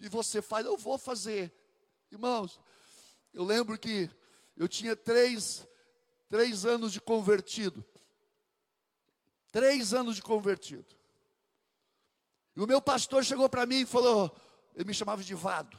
E 0.00 0.08
você 0.08 0.40
faz, 0.40 0.64
eu 0.64 0.76
vou 0.76 0.96
fazer. 0.96 1.52
Irmãos, 2.10 2.58
eu 3.32 3.44
lembro 3.44 3.78
que 3.78 4.10
eu 4.56 4.66
tinha 4.66 4.96
três, 4.96 5.66
três 6.28 6.64
anos 6.64 6.92
de 6.92 7.00
convertido. 7.00 7.84
Três 9.52 9.92
anos 9.94 10.16
de 10.16 10.22
convertido. 10.22 10.96
E 12.56 12.60
o 12.60 12.66
meu 12.66 12.80
pastor 12.82 13.24
chegou 13.24 13.48
para 13.48 13.66
mim 13.66 13.82
e 13.82 13.86
falou, 13.86 14.34
ele 14.74 14.86
me 14.86 14.94
chamava 14.94 15.22
de 15.22 15.34
Vado. 15.34 15.78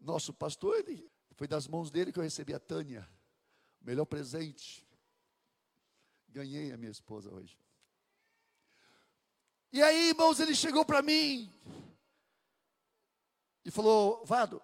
Nosso 0.00 0.32
pastor, 0.32 0.76
ele 0.76 1.07
foi 1.38 1.46
das 1.46 1.68
mãos 1.68 1.88
dele 1.88 2.10
que 2.10 2.18
eu 2.18 2.22
recebi 2.24 2.52
a 2.52 2.58
Tânia. 2.58 3.08
O 3.80 3.84
melhor 3.86 4.04
presente. 4.06 4.84
Ganhei 6.26 6.72
a 6.72 6.76
minha 6.76 6.90
esposa 6.90 7.32
hoje. 7.32 7.56
E 9.72 9.80
aí, 9.80 10.08
irmãos, 10.08 10.40
ele 10.40 10.52
chegou 10.52 10.84
para 10.84 11.00
mim 11.00 11.48
e 13.64 13.70
falou: 13.70 14.26
Vado, 14.26 14.60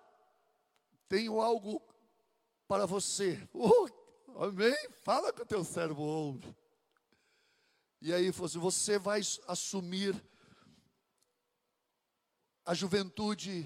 tenho 1.09 1.41
algo 1.41 1.81
para 2.67 2.87
você. 2.87 3.41
Oh, 4.37 4.43
amém? 4.43 4.75
Fala 5.05 5.33
com 5.33 5.43
o 5.43 5.47
teu 5.47 5.63
servo 5.63 6.03
ouve. 6.03 6.53
E 8.01 8.13
aí 8.13 8.33
falou 8.33 8.47
assim: 8.47 8.59
você 8.59 8.99
vai 8.99 9.21
assumir 9.47 10.21
a 12.65 12.75
juventude 12.75 13.65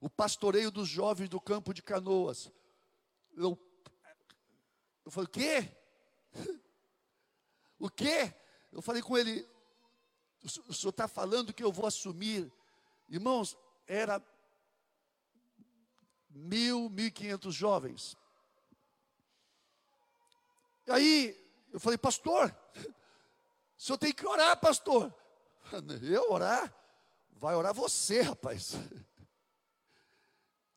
o 0.00 0.10
pastoreio 0.10 0.70
dos 0.70 0.88
jovens 0.88 1.28
do 1.28 1.40
campo 1.40 1.72
de 1.72 1.82
canoas. 1.82 2.50
Eu, 3.34 3.58
eu 5.04 5.10
falei, 5.10 5.26
o 5.26 5.30
quê? 5.30 5.76
O 7.78 7.90
quê? 7.90 8.34
Eu 8.72 8.80
falei 8.80 9.02
com 9.02 9.18
ele, 9.18 9.46
o 10.66 10.72
senhor 10.72 10.88
está 10.88 11.06
falando 11.06 11.52
que 11.52 11.62
eu 11.62 11.70
vou 11.70 11.84
assumir. 11.84 12.50
Irmãos, 13.06 13.54
era 13.86 14.18
mil, 16.30 16.88
mil 16.88 17.06
e 17.06 17.10
quinhentos 17.10 17.54
jovens. 17.54 18.16
E 20.86 20.90
aí, 20.90 21.46
eu 21.72 21.80
falei, 21.80 21.98
pastor, 21.98 22.54
o 23.76 23.82
senhor 23.82 23.98
tem 23.98 24.12
que 24.12 24.26
orar, 24.26 24.58
pastor. 24.58 25.14
Eu 26.02 26.30
orar? 26.30 26.72
Vai 27.32 27.54
orar 27.54 27.74
você, 27.74 28.22
rapaz. 28.22 28.74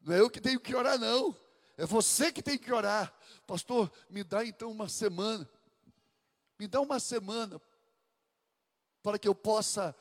Não 0.01 0.15
é 0.15 0.19
eu 0.19 0.29
que 0.29 0.39
tenho 0.39 0.59
que 0.59 0.75
orar, 0.75 0.97
não. 0.97 1.35
É 1.77 1.85
você 1.85 2.31
que 2.31 2.41
tem 2.41 2.57
que 2.57 2.71
orar. 2.71 3.13
Pastor, 3.45 3.91
me 4.09 4.23
dá 4.23 4.45
então 4.45 4.71
uma 4.71 4.89
semana. 4.89 5.49
Me 6.57 6.67
dá 6.67 6.81
uma 6.81 6.99
semana 6.99 7.59
para 9.01 9.17
que 9.17 9.27
eu 9.27 9.35
possa 9.35 9.95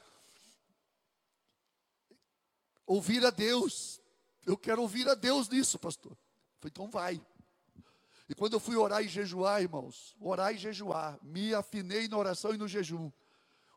ouvir 2.87 3.25
a 3.25 3.31
Deus. 3.31 4.01
Eu 4.45 4.57
quero 4.57 4.83
ouvir 4.83 5.09
a 5.09 5.15
Deus 5.15 5.49
nisso, 5.49 5.79
pastor. 5.79 6.17
falei, 6.59 6.73
então 6.73 6.91
vai. 6.91 7.21
E 8.29 8.35
quando 8.35 8.55
eu 8.55 8.61
fui 8.61 8.77
orar 8.77 9.03
e 9.03 9.09
jejuar, 9.09 9.63
irmãos, 9.63 10.17
orar 10.21 10.53
e 10.53 10.59
jejuar, 10.59 11.19
me 11.23 11.55
afinei 11.55 12.09
na 12.09 12.19
oração 12.19 12.53
e 12.53 12.59
no 12.59 12.69
jejum. 12.69 13.11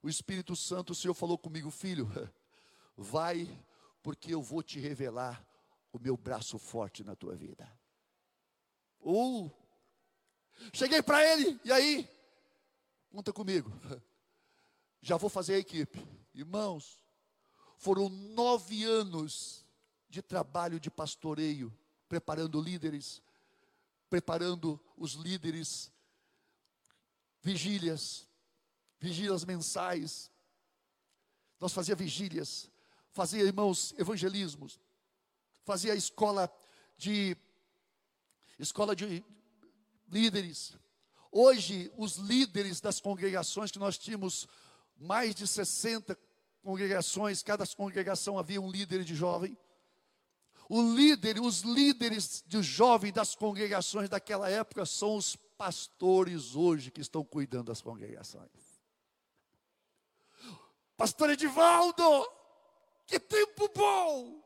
O 0.01 0.09
Espírito 0.09 0.55
Santo, 0.55 0.91
o 0.91 0.95
Senhor 0.95 1.13
falou 1.13 1.37
comigo, 1.37 1.69
filho, 1.69 2.11
vai, 2.97 3.47
porque 4.01 4.33
eu 4.33 4.41
vou 4.41 4.63
te 4.63 4.79
revelar 4.79 5.45
o 5.91 5.99
meu 5.99 6.15
braço 6.15 6.57
forte 6.57 7.03
na 7.03 7.15
tua 7.15 7.35
vida. 7.35 7.71
Uh, 8.99 9.51
cheguei 10.73 11.01
para 11.01 11.23
ele, 11.23 11.59
e 11.63 11.71
aí? 11.71 12.09
Conta 13.09 13.33
comigo. 13.33 13.71
Já 15.01 15.17
vou 15.17 15.29
fazer 15.29 15.55
a 15.55 15.59
equipe. 15.59 16.05
Irmãos, 16.33 17.03
foram 17.77 18.07
nove 18.09 18.83
anos 18.83 19.65
de 20.07 20.21
trabalho 20.21 20.79
de 20.79 20.89
pastoreio, 20.89 21.75
preparando 22.07 22.61
líderes, 22.61 23.21
preparando 24.09 24.79
os 24.95 25.13
líderes, 25.13 25.91
vigílias, 27.41 28.27
vigílias 28.99 29.43
mensais. 29.43 30.29
Nós 31.59 31.73
fazia 31.73 31.95
vigílias, 31.95 32.69
fazia, 33.11 33.43
irmãos, 33.43 33.93
evangelismos, 33.97 34.79
fazia 35.63 35.95
escola 35.95 36.51
de 36.97 37.35
escola 38.59 38.95
de 38.95 39.23
líderes. 40.07 40.73
Hoje, 41.31 41.91
os 41.97 42.17
líderes 42.17 42.79
das 42.81 42.99
congregações 42.99 43.71
que 43.71 43.79
nós 43.79 43.97
tínhamos 43.97 44.47
mais 44.97 45.33
de 45.33 45.47
60 45.47 46.17
congregações, 46.61 47.41
cada 47.41 47.65
congregação 47.67 48.37
havia 48.37 48.61
um 48.61 48.69
líder 48.69 49.03
de 49.03 49.15
jovem. 49.15 49.57
O 50.69 50.81
líder, 50.93 51.39
os 51.39 51.61
líderes 51.61 52.43
de 52.45 52.61
jovem 52.61 53.11
das 53.11 53.35
congregações 53.35 54.09
daquela 54.09 54.49
época 54.49 54.85
são 54.85 55.15
os 55.15 55.35
pastores 55.35 56.55
hoje 56.55 56.91
que 56.91 57.01
estão 57.01 57.23
cuidando 57.23 57.67
das 57.67 57.81
congregações. 57.81 58.49
Pastor 60.95 61.31
Edivaldo, 61.31 62.03
que 63.07 63.19
tempo 63.19 63.69
bom! 63.75 64.40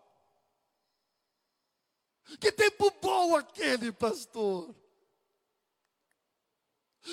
Que 2.40 2.52
tempo 2.52 2.92
bom 3.02 3.36
aquele, 3.36 3.92
pastor. 3.92 4.76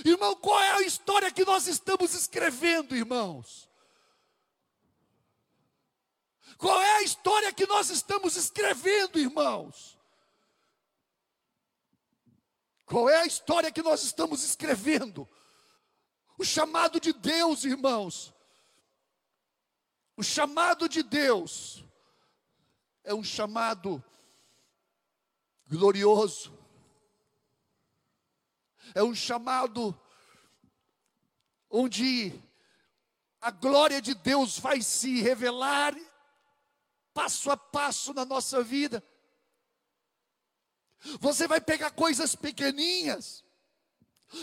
Irmão, 0.04 0.34
qual 0.36 0.58
é 0.58 0.70
a 0.72 0.82
história 0.82 1.30
que 1.30 1.44
nós 1.44 1.66
estamos 1.66 2.14
escrevendo, 2.14 2.96
irmãos? 2.96 3.68
Qual 6.56 6.80
é 6.80 6.96
a 6.98 7.02
história 7.02 7.52
que 7.52 7.66
nós 7.66 7.90
estamos 7.90 8.36
escrevendo, 8.36 9.18
irmãos? 9.18 9.98
Qual 12.86 13.08
é 13.08 13.16
a 13.16 13.26
história 13.26 13.70
que 13.70 13.82
nós 13.82 14.02
estamos 14.02 14.42
escrevendo? 14.42 15.28
O 16.38 16.44
chamado 16.44 16.98
de 16.98 17.12
Deus, 17.12 17.64
irmãos. 17.64 18.32
O 20.16 20.22
chamado 20.22 20.88
de 20.88 21.02
Deus 21.02 21.84
é 23.04 23.14
um 23.14 23.24
chamado 23.24 24.02
glorioso. 25.72 26.52
É 28.94 29.02
um 29.02 29.14
chamado 29.14 29.98
onde 31.70 32.32
a 33.40 33.50
glória 33.50 34.02
de 34.02 34.14
Deus 34.14 34.58
vai 34.58 34.82
se 34.82 35.20
revelar 35.22 35.94
passo 37.14 37.50
a 37.50 37.56
passo 37.56 38.12
na 38.12 38.24
nossa 38.24 38.62
vida. 38.62 39.02
Você 41.20 41.48
vai 41.48 41.60
pegar 41.60 41.90
coisas 41.90 42.36
pequeninhas, 42.36 43.42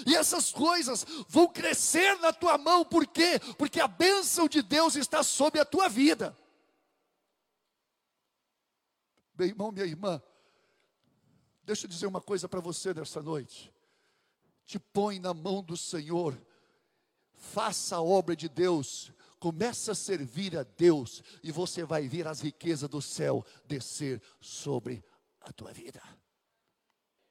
e 0.05 0.15
essas 0.15 0.51
coisas 0.51 1.05
vão 1.27 1.47
crescer 1.47 2.19
na 2.19 2.33
tua 2.33 2.57
mão, 2.57 2.83
por 2.83 3.07
quê? 3.07 3.39
Porque 3.57 3.79
a 3.79 3.87
bênção 3.87 4.47
de 4.47 4.61
Deus 4.61 4.95
está 4.95 5.23
sobre 5.23 5.59
a 5.59 5.65
tua 5.65 5.87
vida. 5.87 6.37
Meu 9.35 9.47
irmão, 9.47 9.71
minha 9.71 9.85
irmã, 9.85 10.21
Deixa 11.69 11.85
eu 11.85 11.89
dizer 11.91 12.07
uma 12.07 12.19
coisa 12.19 12.49
para 12.49 12.59
você 12.59 12.95
nessa 12.95 13.21
noite. 13.21 13.71
Te 14.65 14.79
põe 14.79 15.19
na 15.19 15.35
mão 15.35 15.61
do 15.61 15.77
Senhor, 15.77 16.35
faça 17.35 17.97
a 17.97 18.01
obra 18.01 18.35
de 18.35 18.49
Deus, 18.49 19.13
começa 19.39 19.91
a 19.91 19.95
servir 19.95 20.57
a 20.57 20.63
Deus, 20.63 21.21
e 21.43 21.51
você 21.51 21.83
vai 21.83 22.07
ver 22.07 22.27
as 22.27 22.41
riquezas 22.41 22.89
do 22.89 22.99
céu 23.03 23.45
descer 23.67 24.19
sobre 24.41 25.05
a 25.41 25.53
tua 25.53 25.71
vida. 25.71 26.01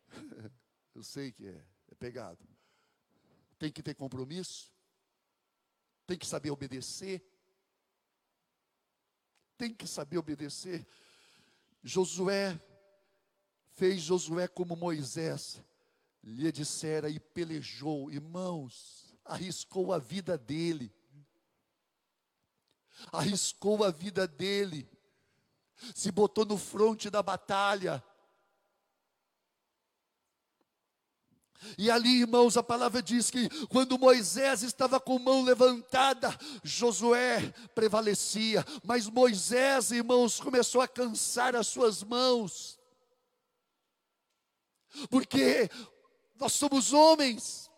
Eu 0.95 1.03
sei 1.03 1.33
que 1.33 1.45
é, 1.45 1.67
é 1.91 1.95
pegado. 1.97 2.49
Tem 3.59 3.73
que 3.73 3.83
ter 3.83 3.95
compromisso, 3.95 4.73
tem 6.07 6.17
que 6.17 6.25
saber 6.25 6.53
obedecer, 6.53 7.29
tem 9.57 9.75
que 9.75 9.89
saber 9.89 10.19
obedecer. 10.19 10.87
Josué 11.83 12.57
fez 13.79 14.03
Josué 14.03 14.49
como 14.49 14.75
Moisés 14.75 15.63
lhe 16.23 16.51
dissera 16.51 17.09
e 17.09 17.21
pelejou, 17.21 18.11
irmãos, 18.11 19.15
arriscou 19.25 19.93
a 19.93 19.99
vida 19.99 20.37
dele, 20.37 20.93
arriscou 23.13 23.85
a 23.85 23.91
vida 23.93 24.27
dele, 24.27 24.91
se 25.95 26.11
botou 26.11 26.45
no 26.45 26.59
fronte 26.59 27.09
da 27.09 27.23
batalha. 27.23 28.03
E 31.77 31.89
ali, 31.89 32.21
irmãos, 32.21 32.57
a 32.57 32.63
palavra 32.63 33.01
diz 33.01 33.31
que 33.31 33.49
quando 33.67 33.99
Moisés 33.99 34.63
estava 34.63 34.99
com 34.99 35.21
mão 35.21 35.45
levantada, 35.45 36.37
Josué 36.65 37.53
prevalecia, 37.77 38.65
mas 38.83 39.07
Moisés, 39.09 39.93
irmãos, 39.93 40.41
começou 40.41 40.81
a 40.81 40.89
cansar 40.89 41.55
as 41.55 41.69
suas 41.69 42.03
mãos, 42.03 42.78
porque 45.11 45.71
nós 46.37 46.53
somos 46.53 46.93
homens. 46.93 47.69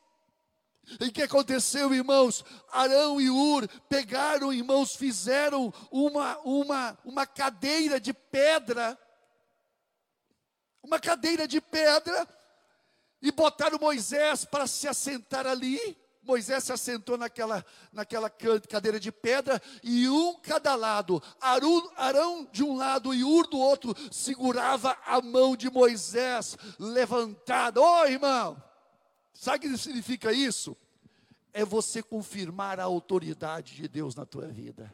E 0.99 1.07
o 1.07 1.13
que 1.13 1.23
aconteceu, 1.23 1.95
irmãos? 1.95 2.45
Arão 2.73 3.21
e 3.21 3.31
Ur 3.31 3.69
pegaram, 3.89 4.53
irmãos, 4.53 4.97
fizeram 4.97 5.73
uma, 5.91 6.39
uma, 6.39 6.99
uma 7.05 7.27
cadeira 7.27 8.01
de 8.01 8.13
pedra, 8.13 8.99
uma 10.83 10.99
cadeira 10.99 11.47
de 11.47 11.61
pedra, 11.61 12.27
e 13.23 13.31
botaram 13.31 13.79
Moisés 13.79 14.45
para 14.45 14.67
se 14.67 14.89
assentar 14.89 15.47
ali. 15.47 16.00
Moisés 16.23 16.65
se 16.65 16.73
assentou 16.73 17.17
naquela, 17.17 17.65
naquela 17.93 18.31
cadeira 18.31 19.01
de 19.01 19.11
pedra, 19.11 19.61
e 19.83 20.09
um 20.09 20.35
cada 20.41 20.75
lado, 20.75 21.23
Arão, 21.41 21.91
Arão 21.97 22.49
de 22.53 22.63
um 22.63 22.77
lado 22.77 23.15
e 23.15 23.25
Ur 23.25 23.47
do 23.47 23.59
outro, 23.59 23.95
segurava 24.13 24.97
a 25.07 25.21
mão 25.21 25.57
de 25.57 25.71
Moisés 25.71 26.57
levantada. 26.79 27.81
Ô 27.81 28.03
oh, 28.03 28.07
irmão, 28.07 28.63
sabe 29.33 29.67
o 29.67 29.71
que 29.71 29.79
significa 29.79 30.33
isso? 30.33 30.77
É 31.53 31.65
você 31.65 32.03
confirmar 32.03 32.79
a 32.79 32.85
autoridade 32.85 33.75
de 33.75 33.89
Deus 33.89 34.15
na 34.15 34.25
tua 34.25 34.47
vida. 34.47 34.93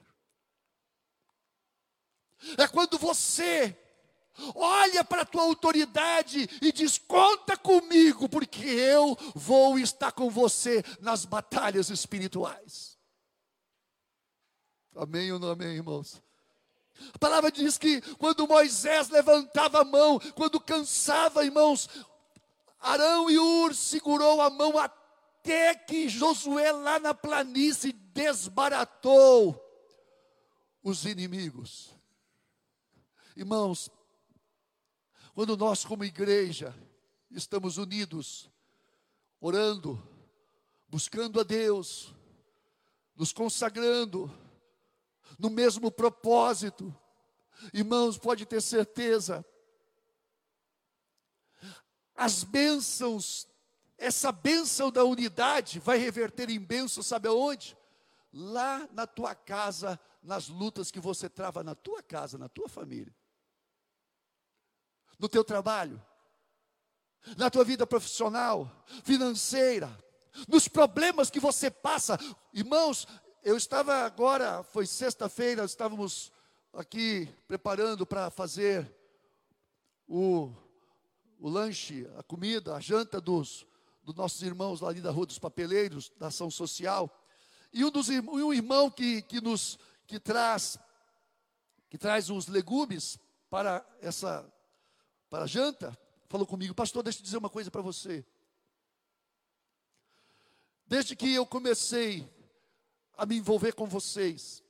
É 2.56 2.68
quando 2.68 2.98
você 2.98 3.76
olha 4.54 5.04
para 5.04 5.22
a 5.22 5.26
tua 5.26 5.42
autoridade 5.42 6.48
e 6.60 6.72
diz: 6.72 6.98
conta 6.98 7.56
comigo, 7.56 8.28
porque 8.28 8.64
eu 8.64 9.16
vou 9.34 9.78
estar 9.78 10.12
com 10.12 10.30
você 10.30 10.84
nas 11.00 11.24
batalhas 11.24 11.90
espirituais. 11.90 12.96
Amém 14.94 15.30
ou 15.32 15.38
não 15.38 15.50
amém, 15.50 15.74
irmãos? 15.74 16.22
A 17.12 17.18
palavra 17.18 17.50
diz 17.50 17.76
que 17.76 18.00
quando 18.16 18.48
Moisés 18.48 19.08
levantava 19.10 19.82
a 19.82 19.84
mão, 19.84 20.18
quando 20.34 20.58
cansava, 20.58 21.44
irmãos, 21.44 21.88
Arão 22.80 23.30
e 23.30 23.38
Ur 23.38 23.74
segurou 23.74 24.40
a 24.40 24.48
mão 24.48 24.78
até 24.78 25.74
que 25.74 26.08
Josué 26.08 26.72
lá 26.72 26.98
na 26.98 27.12
planície 27.12 27.92
desbaratou 27.92 29.62
os 30.82 31.04
inimigos. 31.04 31.94
Irmãos, 33.36 33.90
quando 35.36 35.54
nós, 35.54 35.84
como 35.84 36.02
igreja, 36.02 36.74
estamos 37.30 37.76
unidos, 37.76 38.50
orando, 39.38 40.02
buscando 40.88 41.38
a 41.38 41.42
Deus, 41.42 42.14
nos 43.14 43.34
consagrando, 43.34 44.34
no 45.38 45.50
mesmo 45.50 45.90
propósito, 45.90 46.90
irmãos, 47.70 48.16
pode 48.16 48.46
ter 48.46 48.62
certeza, 48.62 49.44
as 52.14 52.42
bênçãos, 52.42 53.46
essa 53.98 54.32
bênção 54.32 54.90
da 54.90 55.04
unidade 55.04 55.80
vai 55.80 55.98
reverter 55.98 56.48
em 56.48 56.58
bênção, 56.58 57.02
sabe 57.02 57.28
aonde? 57.28 57.76
Lá 58.32 58.88
na 58.90 59.06
tua 59.06 59.34
casa, 59.34 60.00
nas 60.22 60.48
lutas 60.48 60.90
que 60.90 60.98
você 60.98 61.28
trava 61.28 61.62
na 61.62 61.74
tua 61.74 62.02
casa, 62.02 62.38
na 62.38 62.48
tua 62.48 62.70
família 62.70 63.14
no 65.18 65.28
teu 65.28 65.44
trabalho, 65.44 66.02
na 67.36 67.50
tua 67.50 67.64
vida 67.64 67.86
profissional, 67.86 68.70
financeira, 69.02 69.90
nos 70.46 70.68
problemas 70.68 71.30
que 71.30 71.40
você 71.40 71.70
passa. 71.70 72.18
Irmãos, 72.52 73.06
eu 73.42 73.56
estava 73.56 74.04
agora, 74.04 74.62
foi 74.62 74.86
sexta-feira, 74.86 75.64
estávamos 75.64 76.32
aqui 76.72 77.28
preparando 77.48 78.06
para 78.06 78.30
fazer 78.30 78.94
o, 80.06 80.52
o 81.38 81.48
lanche, 81.48 82.08
a 82.18 82.22
comida, 82.22 82.74
a 82.74 82.80
janta 82.80 83.20
dos, 83.20 83.66
dos 84.02 84.14
nossos 84.14 84.42
irmãos 84.42 84.80
lá 84.80 84.90
ali 84.90 85.00
da 85.00 85.10
Rua 85.10 85.26
dos 85.26 85.38
Papeleiros, 85.38 86.12
da 86.18 86.28
Ação 86.28 86.50
Social. 86.50 87.10
E 87.72 87.84
um, 87.84 87.90
dos, 87.90 88.08
um 88.08 88.52
irmão 88.52 88.90
que, 88.90 89.22
que 89.22 89.40
nos 89.40 89.78
que 90.06 90.20
traz 90.20 90.78
que 91.88 91.98
traz 91.98 92.30
os 92.30 92.46
legumes 92.46 93.18
para 93.48 93.84
essa 94.00 94.44
para 95.28 95.44
a 95.44 95.46
janta, 95.46 95.96
falou 96.28 96.46
comigo, 96.46 96.74
pastor, 96.74 97.02
deixa 97.02 97.20
eu 97.20 97.24
dizer 97.24 97.36
uma 97.36 97.50
coisa 97.50 97.70
para 97.70 97.82
você. 97.82 98.24
Desde 100.86 101.16
que 101.16 101.32
eu 101.32 101.44
comecei 101.44 102.26
a 103.16 103.26
me 103.26 103.36
envolver 103.36 103.72
com 103.72 103.86
vocês, 103.86 104.62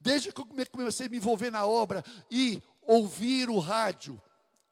desde 0.00 0.32
que 0.32 0.40
eu 0.40 0.46
comecei 0.70 1.06
a 1.06 1.08
me 1.08 1.16
envolver 1.18 1.50
na 1.50 1.66
obra 1.66 2.04
e 2.30 2.62
ouvir 2.82 3.48
o 3.48 3.58
rádio, 3.58 4.20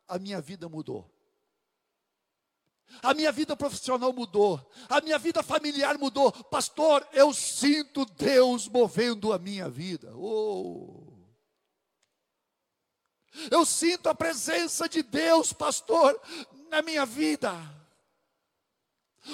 a 0.08 0.18
minha 0.18 0.40
vida 0.40 0.68
mudou. 0.68 1.08
A 3.02 3.14
minha 3.14 3.30
vida 3.30 3.56
profissional 3.56 4.12
mudou, 4.12 4.68
a 4.88 5.00
minha 5.00 5.16
vida 5.16 5.44
familiar 5.44 5.96
mudou. 5.96 6.32
Pastor, 6.32 7.06
eu 7.12 7.32
sinto 7.32 8.04
Deus 8.04 8.66
movendo 8.66 9.32
a 9.32 9.38
minha 9.38 9.68
vida. 9.68 10.12
Oh! 10.16 11.09
Eu 13.50 13.64
sinto 13.64 14.08
a 14.08 14.14
presença 14.14 14.88
de 14.88 15.02
Deus, 15.02 15.52
pastor, 15.52 16.20
na 16.70 16.82
minha 16.82 17.06
vida. 17.06 17.52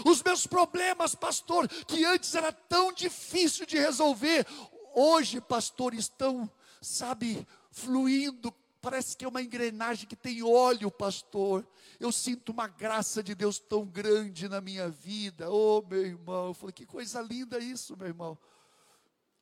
Os 0.05 0.23
meus 0.23 0.47
problemas, 0.47 1.15
pastor, 1.15 1.69
que 1.69 2.05
antes 2.05 2.35
era 2.35 2.53
tão 2.53 2.93
difícil 2.93 3.65
de 3.65 3.79
resolver, 3.79 4.47
hoje, 4.95 5.41
pastor, 5.41 5.95
estão, 5.95 6.51
sabe, 6.81 7.47
fluindo. 7.71 8.53
Parece 8.81 9.17
que 9.17 9.25
é 9.25 9.29
uma 9.29 9.43
engrenagem 9.43 10.07
que 10.07 10.17
tem 10.17 10.43
óleo, 10.43 10.91
pastor. 10.91 11.67
Eu 11.99 12.13
sinto 12.13 12.51
uma 12.51 12.67
graça 12.67 13.23
de 13.23 13.35
Deus 13.35 13.59
tão 13.59 13.85
grande 13.87 14.49
na 14.49 14.61
minha 14.61 14.89
vida. 14.89 15.51
Oh, 15.51 15.83
meu 15.89 16.05
irmão, 16.05 16.49
eu 16.49 16.55
falei, 16.55 16.73
que 16.73 16.87
coisa 16.87 17.21
linda 17.21 17.59
isso, 17.59 17.97
meu 17.97 18.09
irmão. 18.09 18.39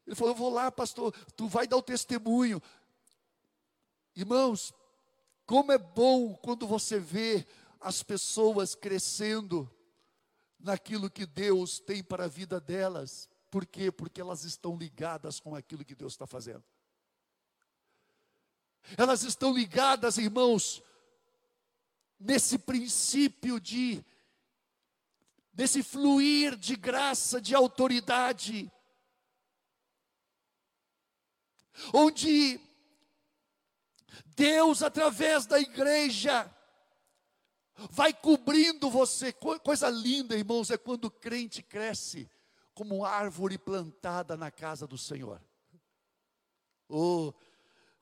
Ele 0.06 0.14
falou, 0.14 0.32
eu 0.32 0.38
vou 0.38 0.50
lá, 0.50 0.70
pastor, 0.70 1.14
tu 1.36 1.48
vai 1.48 1.66
dar 1.66 1.76
o 1.76 1.82
testemunho. 1.82 2.62
Irmãos, 4.16 4.72
como 5.44 5.72
é 5.72 5.78
bom 5.78 6.34
quando 6.34 6.66
você 6.66 6.98
vê 6.98 7.46
as 7.80 8.02
pessoas 8.02 8.74
crescendo 8.74 9.70
naquilo 10.58 11.10
que 11.10 11.26
Deus 11.26 11.78
tem 11.78 12.02
para 12.02 12.24
a 12.24 12.28
vida 12.28 12.58
delas. 12.58 13.28
Por 13.50 13.66
quê? 13.66 13.92
Porque 13.92 14.20
elas 14.20 14.44
estão 14.44 14.76
ligadas 14.76 15.38
com 15.38 15.54
aquilo 15.54 15.84
que 15.84 15.94
Deus 15.94 16.14
está 16.14 16.26
fazendo. 16.26 16.64
Elas 18.96 19.22
estão 19.22 19.52
ligadas, 19.52 20.16
irmãos, 20.16 20.82
nesse 22.18 22.58
princípio 22.58 23.60
de, 23.60 24.04
desse 25.52 25.82
fluir 25.82 26.56
de 26.56 26.76
graça, 26.76 27.40
de 27.40 27.54
autoridade, 27.54 28.70
onde 31.92 32.60
Deus, 34.36 34.82
através 34.82 35.46
da 35.46 35.58
igreja, 35.58 36.50
vai 37.90 38.12
cobrindo 38.12 38.90
você. 38.90 39.32
Coisa 39.32 39.88
linda, 39.88 40.36
irmãos, 40.36 40.70
é 40.70 40.76
quando 40.76 41.06
o 41.06 41.10
crente 41.10 41.62
cresce 41.62 42.28
como 42.74 43.04
árvore 43.04 43.56
plantada 43.56 44.36
na 44.36 44.50
casa 44.50 44.86
do 44.86 44.98
Senhor. 44.98 45.40
Oh, 46.88 47.32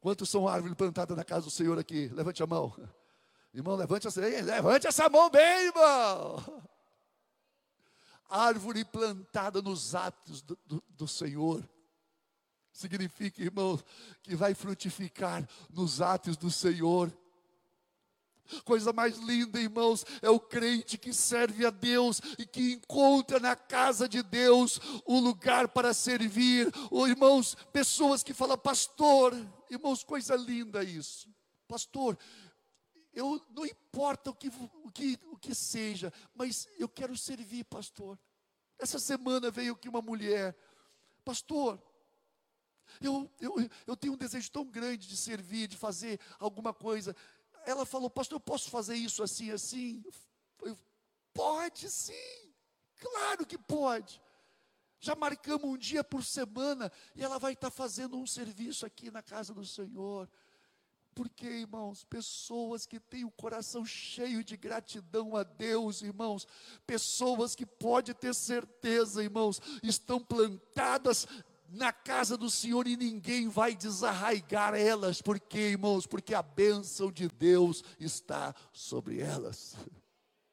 quantos 0.01 0.29
são 0.29 0.49
árvores 0.49 0.77
plantadas 0.77 1.17
na 1.17 1.25
casa 1.25 1.45
do 1.45 1.51
Senhor 1.51 1.79
aqui? 1.79 2.09
Levante 2.09 2.43
a 2.43 2.47
mão. 2.47 2.75
Irmão, 3.55 3.77
levante 3.77 4.07
essa, 4.07 4.21
levante 4.21 4.87
essa 4.87 5.09
mão 5.09 5.31
bem, 5.31 5.67
irmão. 5.67 6.63
Árvore 8.29 8.83
plantada 8.83 9.61
nos 9.61 9.95
atos 9.95 10.41
do, 10.41 10.59
do, 10.65 10.83
do 10.89 11.07
Senhor. 11.07 11.69
Significa, 12.73 13.43
irmão, 13.43 13.79
que 14.23 14.35
vai 14.35 14.55
frutificar 14.55 15.47
nos 15.71 16.01
atos 16.01 16.37
do 16.37 16.51
Senhor. 16.51 17.13
Coisa 18.65 18.93
mais 18.93 19.19
linda, 19.19 19.61
irmãos, 19.61 20.05
é 20.21 20.29
o 20.29 20.41
crente 20.41 20.99
que 20.99 21.13
serve 21.13 21.65
a 21.65 21.71
Deus 21.71 22.21
e 22.39 22.47
que 22.47 22.73
encontra 22.73 23.39
na 23.39 23.55
casa 23.55 24.09
de 24.09 24.23
Deus 24.23 24.81
o 25.07 25.19
lugar 25.19 25.69
para 25.69 25.95
servir. 25.95 26.71
Ou, 26.91 27.09
irmãos, 27.09 27.55
pessoas 27.73 28.23
que 28.23 28.35
falam, 28.35 28.59
pastor, 28.59 29.35
irmãos, 29.71 30.03
coisa 30.03 30.35
linda 30.35 30.83
isso. 30.83 31.29
pastor, 31.69 32.19
eu 33.15 33.41
não 33.51 33.65
importa 33.65 34.31
o 34.31 34.35
que, 34.35 34.49
o 34.83 34.91
que, 34.91 35.19
o 35.31 35.37
que 35.37 35.55
seja, 35.55 36.13
mas 36.35 36.67
eu 36.79 36.89
quero 36.89 37.17
servir, 37.17 37.65
pastor. 37.65 38.19
Essa 38.79 38.99
semana 38.99 39.51
veio 39.51 39.75
aqui 39.75 39.89
uma 39.89 40.03
mulher, 40.03 40.57
pastor, 41.25 41.81
eu, 43.01 43.31
eu, 43.41 43.71
eu 43.87 43.97
tenho 43.97 44.15
um 44.15 44.17
desejo 44.17 44.51
tão 44.51 44.65
grande 44.65 45.09
de 45.09 45.17
servir, 45.17 45.69
de 45.69 45.77
fazer 45.77 46.21
alguma 46.39 46.73
coisa. 46.73 47.15
Ela 47.65 47.87
falou, 47.87 48.11
pastor, 48.11 48.37
eu 48.37 48.41
posso 48.41 48.71
fazer 48.71 48.97
isso 48.97 49.23
assim, 49.23 49.51
assim? 49.51 50.05
Eu, 50.63 50.77
pode 51.33 51.89
sim, 51.91 52.53
claro 53.01 53.47
que 53.47 53.57
pode. 53.57 54.21
Já 55.01 55.17
marcamos 55.17 55.69
um 55.69 55.77
dia 55.77 56.05
por 56.05 56.23
semana 56.23 56.91
e 57.17 57.25
ela 57.25 57.39
vai 57.39 57.55
estar 57.55 57.71
fazendo 57.71 58.17
um 58.17 58.27
serviço 58.27 58.87
aqui 58.87 59.11
na 59.11 59.21
casa 59.21 59.53
do 59.53 59.67
Senhor. 59.67 60.29
Porque, 61.15 61.47
irmãos, 61.47 62.05
pessoas 62.05 62.87
que 62.87 62.99
têm 62.99 63.25
o 63.25 63.31
coração 63.31 63.85
cheio 63.85 64.43
de 64.43 64.57
gratidão 64.57 65.37
a 65.37 65.43
Deus, 65.43 66.01
irmãos, 66.01 66.47
pessoas 66.87 67.55
que 67.55 67.67
pode 67.67 68.15
ter 68.15 68.35
certeza, 68.35 69.23
irmãos, 69.23 69.61
estão 69.83 70.19
plantadas 70.19 71.27
na 71.73 71.91
casa 71.91 72.37
do 72.37 72.51
Senhor 72.51 72.87
e 72.87 72.97
ninguém 72.97 73.49
vai 73.49 73.75
desarraigar 73.75 74.75
elas, 74.75 75.23
porque, 75.23 75.59
irmãos, 75.59 76.07
porque 76.07 76.35
a 76.35 76.43
bênção 76.43 77.11
de 77.11 77.29
Deus 77.29 77.83
está 77.99 78.55
sobre 78.73 79.21
elas. 79.21 79.75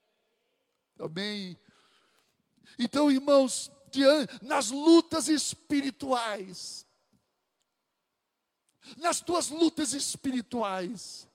Amém. 0.98 1.58
Então, 2.78 3.12
irmãos, 3.12 3.70
nas 4.42 4.72
lutas 4.72 5.28
espirituais, 5.28 6.86
nas 8.98 9.20
tuas 9.20 9.50
lutas 9.50 9.94
espirituais. 9.94 11.28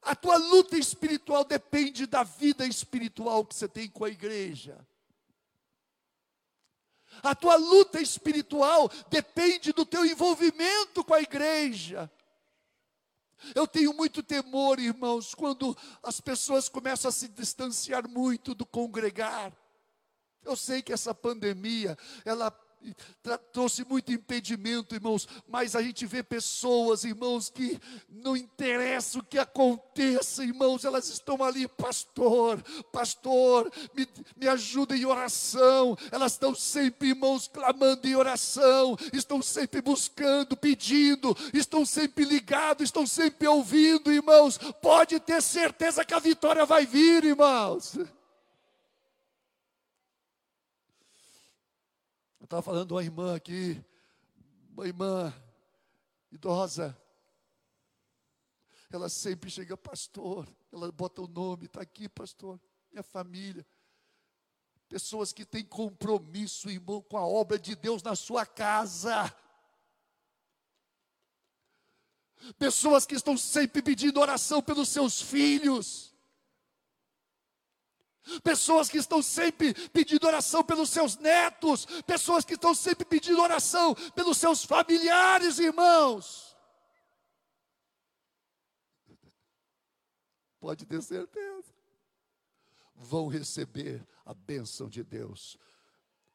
A 0.00 0.16
tua 0.16 0.36
luta 0.36 0.76
espiritual 0.76 1.44
depende 1.44 2.06
da 2.06 2.24
vida 2.24 2.66
espiritual 2.66 3.44
que 3.44 3.54
você 3.54 3.68
tem 3.68 3.88
com 3.88 4.04
a 4.04 4.10
igreja. 4.10 4.76
A 7.22 7.34
tua 7.34 7.56
luta 7.56 8.00
espiritual 8.00 8.90
depende 9.08 9.72
do 9.72 9.86
teu 9.86 10.04
envolvimento 10.04 11.04
com 11.04 11.14
a 11.14 11.22
igreja. 11.22 12.10
Eu 13.54 13.66
tenho 13.66 13.92
muito 13.92 14.22
temor, 14.22 14.78
irmãos, 14.78 15.34
quando 15.34 15.76
as 16.02 16.20
pessoas 16.20 16.68
começam 16.68 17.08
a 17.08 17.12
se 17.12 17.28
distanciar 17.28 18.08
muito 18.08 18.54
do 18.54 18.64
congregar. 18.64 19.52
Eu 20.44 20.56
sei 20.56 20.82
que 20.82 20.92
essa 20.92 21.14
pandemia, 21.14 21.96
ela 22.24 22.50
trouxe 23.52 23.84
muito 23.84 24.12
impedimento, 24.12 24.94
irmãos, 24.94 25.28
mas 25.48 25.76
a 25.76 25.82
gente 25.82 26.06
vê 26.06 26.22
pessoas, 26.22 27.04
irmãos, 27.04 27.48
que 27.48 27.78
não 28.08 28.36
interessa 28.36 29.18
o 29.18 29.22
que 29.22 29.38
aconteça, 29.38 30.44
irmãos, 30.44 30.84
elas 30.84 31.08
estão 31.08 31.42
ali, 31.42 31.68
pastor, 31.68 32.62
pastor, 32.92 33.70
me, 33.94 34.06
me 34.36 34.48
ajuda 34.48 34.96
em 34.96 35.04
oração, 35.04 35.96
elas 36.10 36.32
estão 36.32 36.54
sempre, 36.54 37.08
irmãos, 37.08 37.48
clamando 37.48 38.06
em 38.06 38.16
oração, 38.16 38.96
estão 39.12 39.40
sempre 39.42 39.80
buscando, 39.80 40.56
pedindo, 40.56 41.36
estão 41.52 41.84
sempre 41.84 42.24
ligados, 42.24 42.84
estão 42.84 43.06
sempre 43.06 43.46
ouvindo, 43.46 44.12
irmãos, 44.12 44.58
pode 44.80 45.18
ter 45.20 45.42
certeza 45.42 46.04
que 46.04 46.14
a 46.14 46.18
vitória 46.18 46.64
vai 46.64 46.86
vir, 46.86 47.24
irmãos. 47.24 47.98
Estava 52.52 52.60
falando 52.60 52.88
de 52.88 52.92
uma 52.92 53.02
irmã 53.02 53.34
aqui, 53.34 53.82
uma 54.72 54.86
irmã 54.86 55.32
idosa. 56.30 56.94
Ela 58.90 59.08
sempre 59.08 59.48
chega, 59.50 59.74
pastor, 59.74 60.46
ela 60.70 60.92
bota 60.92 61.22
o 61.22 61.26
nome, 61.26 61.64
está 61.64 61.80
aqui, 61.80 62.10
pastor, 62.10 62.60
minha 62.90 63.02
família. 63.02 63.66
Pessoas 64.86 65.32
que 65.32 65.46
têm 65.46 65.64
compromisso, 65.64 66.68
irmão, 66.68 67.00
com 67.00 67.16
a 67.16 67.26
obra 67.26 67.58
de 67.58 67.74
Deus 67.74 68.02
na 68.02 68.14
sua 68.14 68.44
casa. 68.44 69.34
Pessoas 72.58 73.06
que 73.06 73.14
estão 73.14 73.34
sempre 73.34 73.80
pedindo 73.80 74.20
oração 74.20 74.60
pelos 74.60 74.90
seus 74.90 75.22
filhos. 75.22 76.11
Pessoas 78.42 78.88
que 78.88 78.98
estão 78.98 79.20
sempre 79.20 79.74
pedindo 79.90 80.26
oração 80.26 80.62
pelos 80.62 80.90
seus 80.90 81.16
netos, 81.16 81.86
pessoas 82.06 82.44
que 82.44 82.54
estão 82.54 82.74
sempre 82.74 83.04
pedindo 83.04 83.40
oração 83.40 83.94
pelos 84.14 84.38
seus 84.38 84.64
familiares, 84.64 85.58
irmãos. 85.58 86.56
Pode 90.60 90.86
ter 90.86 91.02
certeza. 91.02 91.74
Vão 92.94 93.26
receber 93.26 94.06
a 94.24 94.32
bênção 94.32 94.88
de 94.88 95.02
Deus, 95.02 95.58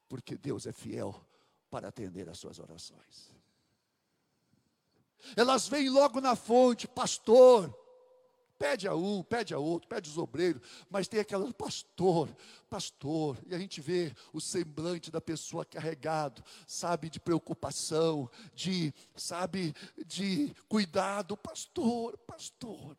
porque 0.09 0.37
Deus 0.37 0.67
é 0.67 0.73
fiel 0.73 1.25
para 1.69 1.87
atender 1.87 2.27
às 2.27 2.37
suas 2.37 2.59
orações. 2.59 3.33
Elas 5.35 5.67
vêm 5.67 5.89
logo 5.89 6.19
na 6.19 6.35
fonte, 6.35 6.87
pastor 6.87 7.73
Pede 8.57 8.87
a 8.87 8.95
um, 8.95 9.21
pede 9.21 9.53
a 9.53 9.59
outro, 9.59 9.87
pede 9.87 10.09
os 10.09 10.17
obreiros, 10.17 10.61
mas 10.89 11.07
tem 11.07 11.19
aquela 11.19 11.51
pastor, 11.53 12.27
pastor, 12.67 13.37
e 13.45 13.53
a 13.53 13.59
gente 13.59 13.79
vê 13.79 14.15
o 14.33 14.41
semblante 14.41 15.11
da 15.11 15.21
pessoa 15.21 15.63
carregado, 15.63 16.43
sabe, 16.65 17.09
de 17.09 17.19
preocupação, 17.19 18.29
de, 18.55 18.91
sabe, 19.15 19.75
de 20.05 20.55
cuidado, 20.67 21.37
pastor, 21.37 22.17
pastor, 22.17 22.97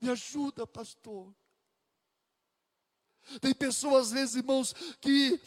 me 0.00 0.10
ajuda, 0.10 0.66
pastor. 0.66 1.34
Tem 3.40 3.54
pessoas, 3.54 4.08
às 4.08 4.12
vezes, 4.12 4.36
irmãos, 4.36 4.74
que 5.00 5.40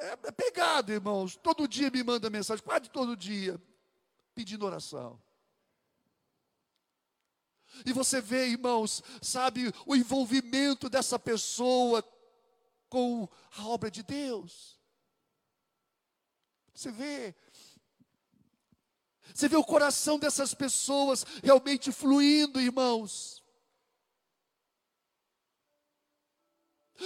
é, 0.00 0.12
é 0.24 0.32
pegado, 0.32 0.92
irmãos, 0.92 1.36
todo 1.36 1.68
dia 1.68 1.90
me 1.90 2.02
manda 2.02 2.28
mensagem, 2.28 2.64
quase 2.64 2.90
todo 2.90 3.16
dia, 3.16 3.60
pedindo 4.34 4.66
oração. 4.66 5.22
E 7.84 7.92
você 7.92 8.20
vê, 8.20 8.48
irmãos, 8.48 9.02
sabe, 9.20 9.72
o 9.86 9.96
envolvimento 9.96 10.88
dessa 10.88 11.18
pessoa 11.18 12.02
com 12.88 13.28
a 13.58 13.66
obra 13.66 13.90
de 13.90 14.02
Deus. 14.02 14.78
Você 16.74 16.90
vê. 16.90 17.34
Você 19.34 19.48
vê 19.48 19.56
o 19.56 19.64
coração 19.64 20.18
dessas 20.18 20.54
pessoas 20.54 21.24
realmente 21.42 21.90
fluindo, 21.90 22.60
irmãos. 22.60 23.42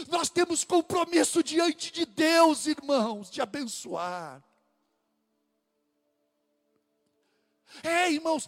Nós 0.08 0.28
temos 0.28 0.64
compromisso 0.64 1.42
diante 1.42 1.90
de 1.90 2.04
Deus, 2.04 2.66
irmãos, 2.66 3.30
de 3.30 3.40
abençoar. 3.40 4.42
É, 7.82 8.10
irmãos, 8.10 8.46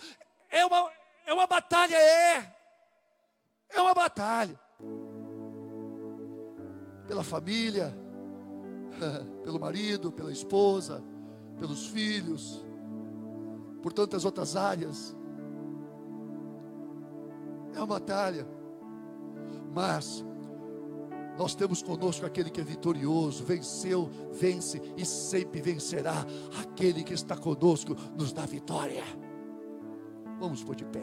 é 0.48 0.64
uma, 0.66 0.92
é 1.30 1.32
uma 1.32 1.46
batalha, 1.46 1.94
é. 1.94 2.56
É 3.68 3.80
uma 3.80 3.94
batalha. 3.94 4.58
Pela 7.06 7.22
família, 7.22 7.96
pelo 9.44 9.60
marido, 9.60 10.10
pela 10.10 10.32
esposa, 10.32 11.00
pelos 11.56 11.86
filhos, 11.86 12.66
por 13.80 13.92
tantas 13.92 14.24
outras 14.24 14.56
áreas. 14.56 15.16
É 17.74 17.78
uma 17.78 17.86
batalha. 17.86 18.44
Mas 19.72 20.24
nós 21.38 21.54
temos 21.54 21.80
conosco 21.80 22.26
aquele 22.26 22.50
que 22.50 22.60
é 22.60 22.64
vitorioso, 22.64 23.44
venceu, 23.44 24.10
vence 24.32 24.82
e 24.96 25.06
sempre 25.06 25.62
vencerá. 25.62 26.26
Aquele 26.60 27.04
que 27.04 27.14
está 27.14 27.36
conosco 27.36 27.94
nos 28.16 28.32
dá 28.32 28.44
vitória. 28.44 29.04
Vamos 30.40 30.64
por 30.64 30.74
de 30.74 30.86
pé. 30.86 31.02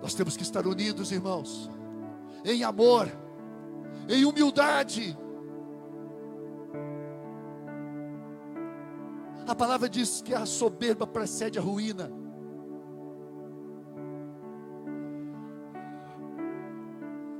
Nós 0.00 0.14
temos 0.14 0.34
que 0.34 0.42
estar 0.42 0.66
unidos, 0.66 1.12
irmãos, 1.12 1.70
em 2.42 2.64
amor, 2.64 3.06
em 4.08 4.24
humildade. 4.24 5.14
A 9.46 9.54
palavra 9.54 9.90
diz 9.90 10.22
que 10.22 10.32
a 10.32 10.46
soberba 10.46 11.06
precede 11.06 11.58
a 11.58 11.62
ruína. 11.62 12.10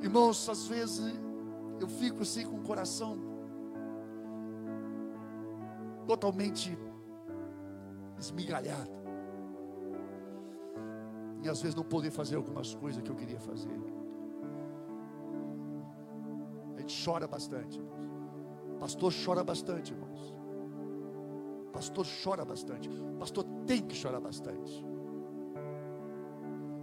Irmãos, 0.02 0.46
às 0.50 0.66
vezes 0.66 1.27
eu 1.80 1.88
fico 1.88 2.22
assim 2.22 2.44
com 2.44 2.56
o 2.56 2.62
coração 2.62 3.16
totalmente 6.06 6.76
esmigalhado. 8.18 8.90
E 11.42 11.48
às 11.48 11.60
vezes 11.60 11.76
não 11.76 11.84
poder 11.84 12.10
fazer 12.10 12.36
algumas 12.36 12.74
coisas 12.74 13.02
que 13.02 13.10
eu 13.10 13.14
queria 13.14 13.38
fazer. 13.38 13.78
A 16.76 16.80
gente 16.80 17.04
chora 17.04 17.28
bastante. 17.28 17.80
Pastor 18.80 19.12
chora 19.24 19.44
bastante, 19.44 19.92
irmãos. 19.92 20.34
Pastor 21.72 22.06
chora 22.24 22.44
bastante. 22.44 22.88
Pastor 23.18 23.44
tem 23.66 23.82
que 23.82 23.94
chorar 23.94 24.20
bastante. 24.20 24.84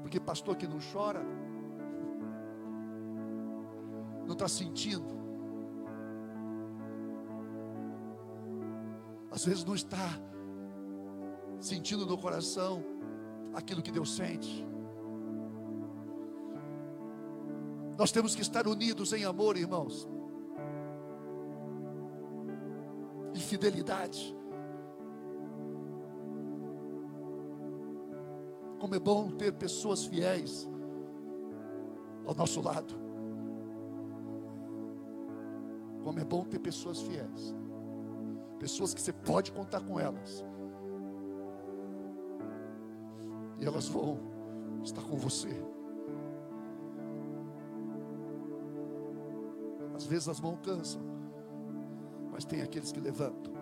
Porque 0.02 0.20
pastor 0.20 0.56
que 0.56 0.68
não 0.68 0.78
chora, 0.94 1.26
não 4.26 4.34
está 4.34 4.48
sentindo. 4.48 5.16
Às 9.32 9.46
vezes 9.46 9.64
não 9.64 9.76
está 9.76 10.10
sentindo 11.60 12.06
no 12.06 12.18
coração 12.18 12.84
aquilo 13.54 13.82
que 13.82 13.92
Deus 13.92 14.16
sente. 14.16 14.66
Nós 17.98 18.12
temos 18.12 18.36
que 18.36 18.42
estar 18.42 18.68
unidos 18.68 19.14
em 19.14 19.24
amor, 19.24 19.58
irmãos. 19.58 20.08
E 23.34 23.40
fidelidade. 23.40 24.36
Como 28.80 28.96
é 28.96 29.00
bom 29.00 29.32
ter 29.32 29.54
pessoas 29.54 30.06
fiéis 30.06 30.70
ao 32.26 32.36
nosso 32.36 32.62
lado. 32.62 33.05
Como 36.16 36.24
é 36.24 36.30
bom 36.30 36.46
ter 36.46 36.60
pessoas 36.60 37.02
fiéis. 37.02 37.54
Pessoas 38.58 38.94
que 38.94 39.02
você 39.02 39.12
pode 39.12 39.52
contar 39.52 39.82
com 39.82 40.00
elas. 40.00 40.46
E 43.60 43.66
elas 43.66 43.90
vão 43.90 44.18
estar 44.82 45.02
com 45.02 45.18
você. 45.18 45.50
Às 49.94 50.06
vezes 50.06 50.30
as 50.30 50.40
mãos 50.40 50.58
cansam, 50.64 51.02
mas 52.32 52.46
tem 52.46 52.62
aqueles 52.62 52.94
que 52.94 53.02
levantam. 53.02 53.54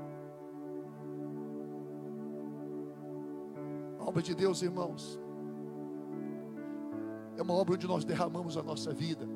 obra 4.00 4.22
de 4.22 4.36
Deus, 4.36 4.62
irmãos, 4.62 5.20
é 7.36 7.42
uma 7.42 7.56
obra 7.56 7.74
onde 7.74 7.88
nós 7.88 8.06
derramamos 8.06 8.58
a 8.58 8.62
nossa 8.62 8.94
vida, 8.94 9.28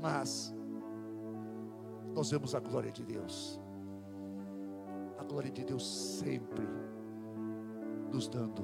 mas 0.00 0.54
nós 2.14 2.30
vemos 2.30 2.54
a 2.54 2.60
glória 2.60 2.92
de 2.92 3.04
Deus, 3.04 3.60
a 5.18 5.24
glória 5.24 5.50
de 5.50 5.64
Deus 5.64 5.86
sempre 6.18 6.66
nos 8.10 8.28
dando 8.28 8.62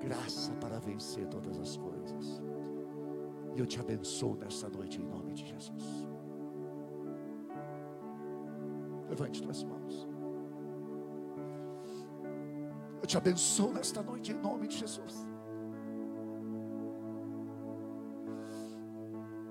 graça 0.00 0.52
para 0.54 0.78
vencer 0.78 1.26
todas 1.28 1.58
as 1.58 1.76
coisas. 1.76 2.42
E 3.54 3.60
eu 3.60 3.66
te 3.66 3.80
abençoo 3.80 4.36
nessa 4.36 4.68
noite 4.68 5.00
em 5.00 5.04
nome 5.04 5.32
de 5.32 5.46
Jesus. 5.46 6.06
Levante 9.08 9.42
tuas 9.42 9.62
mãos. 9.62 10.08
Eu 13.00 13.06
te 13.06 13.16
abençoo 13.16 13.72
nesta 13.72 14.02
noite 14.02 14.32
em 14.32 14.36
nome 14.36 14.68
de 14.68 14.78
Jesus. 14.78 15.26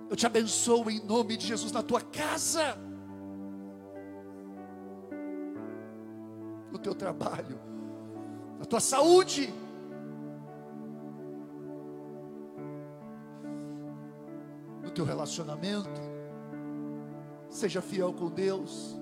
Eu 0.10 0.16
te 0.16 0.26
abençoo 0.26 0.90
em 0.90 1.00
nome 1.06 1.38
de 1.38 1.48
Jesus 1.48 1.72
na 1.72 1.82
tua 1.82 2.02
casa, 2.02 2.78
teu 6.82 6.96
trabalho, 6.96 7.60
na 8.60 8.66
tua 8.66 8.80
saúde. 8.80 9.54
No 14.84 14.90
teu 14.92 15.06
relacionamento, 15.06 16.02
seja 17.50 17.82
fiel 17.82 18.12
com 18.14 18.30
Deus. 18.30 19.00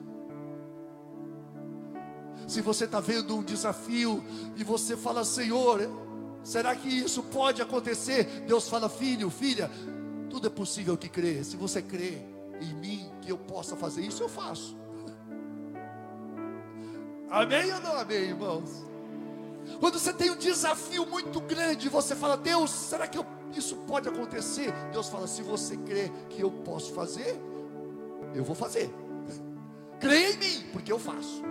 Se 2.48 2.62
você 2.62 2.86
está 2.86 3.00
vendo 3.00 3.36
um 3.36 3.44
desafio 3.44 4.24
e 4.58 4.64
você 4.64 4.98
fala, 4.98 5.24
Senhor, 5.24 5.80
será 6.44 6.76
que 6.76 6.88
isso 6.88 7.24
pode 7.24 7.62
acontecer? 7.62 8.44
Deus 8.48 8.68
fala, 8.68 8.90
filho, 8.90 9.30
filha, 9.30 9.70
tudo 10.30 10.48
é 10.48 10.50
possível 10.50 10.98
que 10.98 11.08
crê. 11.08 11.44
Se 11.44 11.56
você 11.56 11.82
crê 11.82 12.18
em 12.60 12.74
mim 12.74 13.12
que 13.22 13.32
eu 13.32 13.38
possa 13.38 13.76
fazer 13.76 14.02
isso, 14.02 14.24
eu 14.24 14.30
faço. 14.30 14.76
Amém 17.30 17.72
ou 17.74 17.80
não 17.82 17.96
amém, 17.96 18.30
irmãos? 18.30 18.86
Quando 19.80 20.00
você 20.00 20.12
tem 20.12 20.32
um 20.32 20.36
desafio 20.36 21.06
muito 21.06 21.40
grande, 21.42 21.88
você 21.90 22.16
fala, 22.16 22.36
Deus, 22.36 22.72
será 22.72 23.08
que 23.08 23.18
eu, 23.18 23.26
isso 23.56 23.76
pode 23.88 24.10
acontecer? 24.10 24.74
Deus 24.92 25.08
fala, 25.10 25.28
se 25.28 25.44
você 25.44 25.78
crê 25.78 26.12
que 26.30 26.42
eu 26.42 26.50
posso 26.50 26.94
fazer, 26.94 27.40
eu 28.34 28.44
vou 28.44 28.56
fazer. 28.56 28.90
Creia 30.00 30.34
em 30.34 30.38
mim, 30.38 30.70
porque 30.74 30.92
eu 30.92 30.98
faço. 30.98 31.44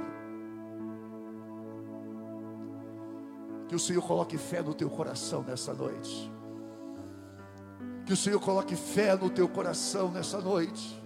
Que 3.69 3.77
o 3.77 3.79
Senhor 3.79 4.03
coloque 4.03 4.37
fé 4.37 4.63
no 4.63 4.75
teu 4.75 4.91
coração 4.91 5.43
nessa 5.43 5.73
noite. 5.73 6.33
Que 8.05 8.13
o 8.13 8.17
Senhor 8.17 8.41
coloque 8.41 8.75
fé 8.75 9.15
no 9.15 9.31
teu 9.31 9.47
coração 9.47 10.11
nessa 10.11 10.41
noite. 10.41 11.01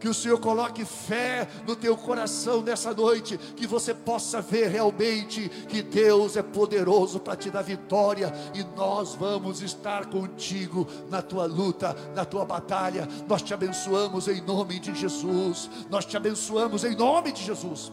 Que 0.00 0.08
o 0.08 0.14
Senhor 0.14 0.40
coloque 0.40 0.84
fé 0.84 1.46
no 1.66 1.76
teu 1.76 1.96
coração 1.96 2.62
nessa 2.62 2.92
noite, 2.94 3.38
que 3.38 3.66
você 3.66 3.92
possa 3.92 4.40
ver 4.40 4.68
realmente 4.68 5.48
que 5.68 5.82
Deus 5.82 6.36
é 6.36 6.42
poderoso 6.42 7.20
para 7.20 7.36
te 7.36 7.50
dar 7.50 7.62
vitória 7.62 8.32
e 8.54 8.64
nós 8.76 9.14
vamos 9.14 9.60
estar 9.60 10.06
contigo 10.06 10.88
na 11.10 11.20
tua 11.20 11.44
luta, 11.44 11.94
na 12.14 12.24
tua 12.24 12.44
batalha. 12.44 13.06
Nós 13.28 13.42
te 13.42 13.52
abençoamos 13.52 14.26
em 14.26 14.40
nome 14.40 14.80
de 14.80 14.94
Jesus. 14.94 15.68
Nós 15.90 16.06
te 16.06 16.16
abençoamos 16.16 16.82
em 16.84 16.96
nome 16.96 17.32
de 17.32 17.44
Jesus. 17.44 17.92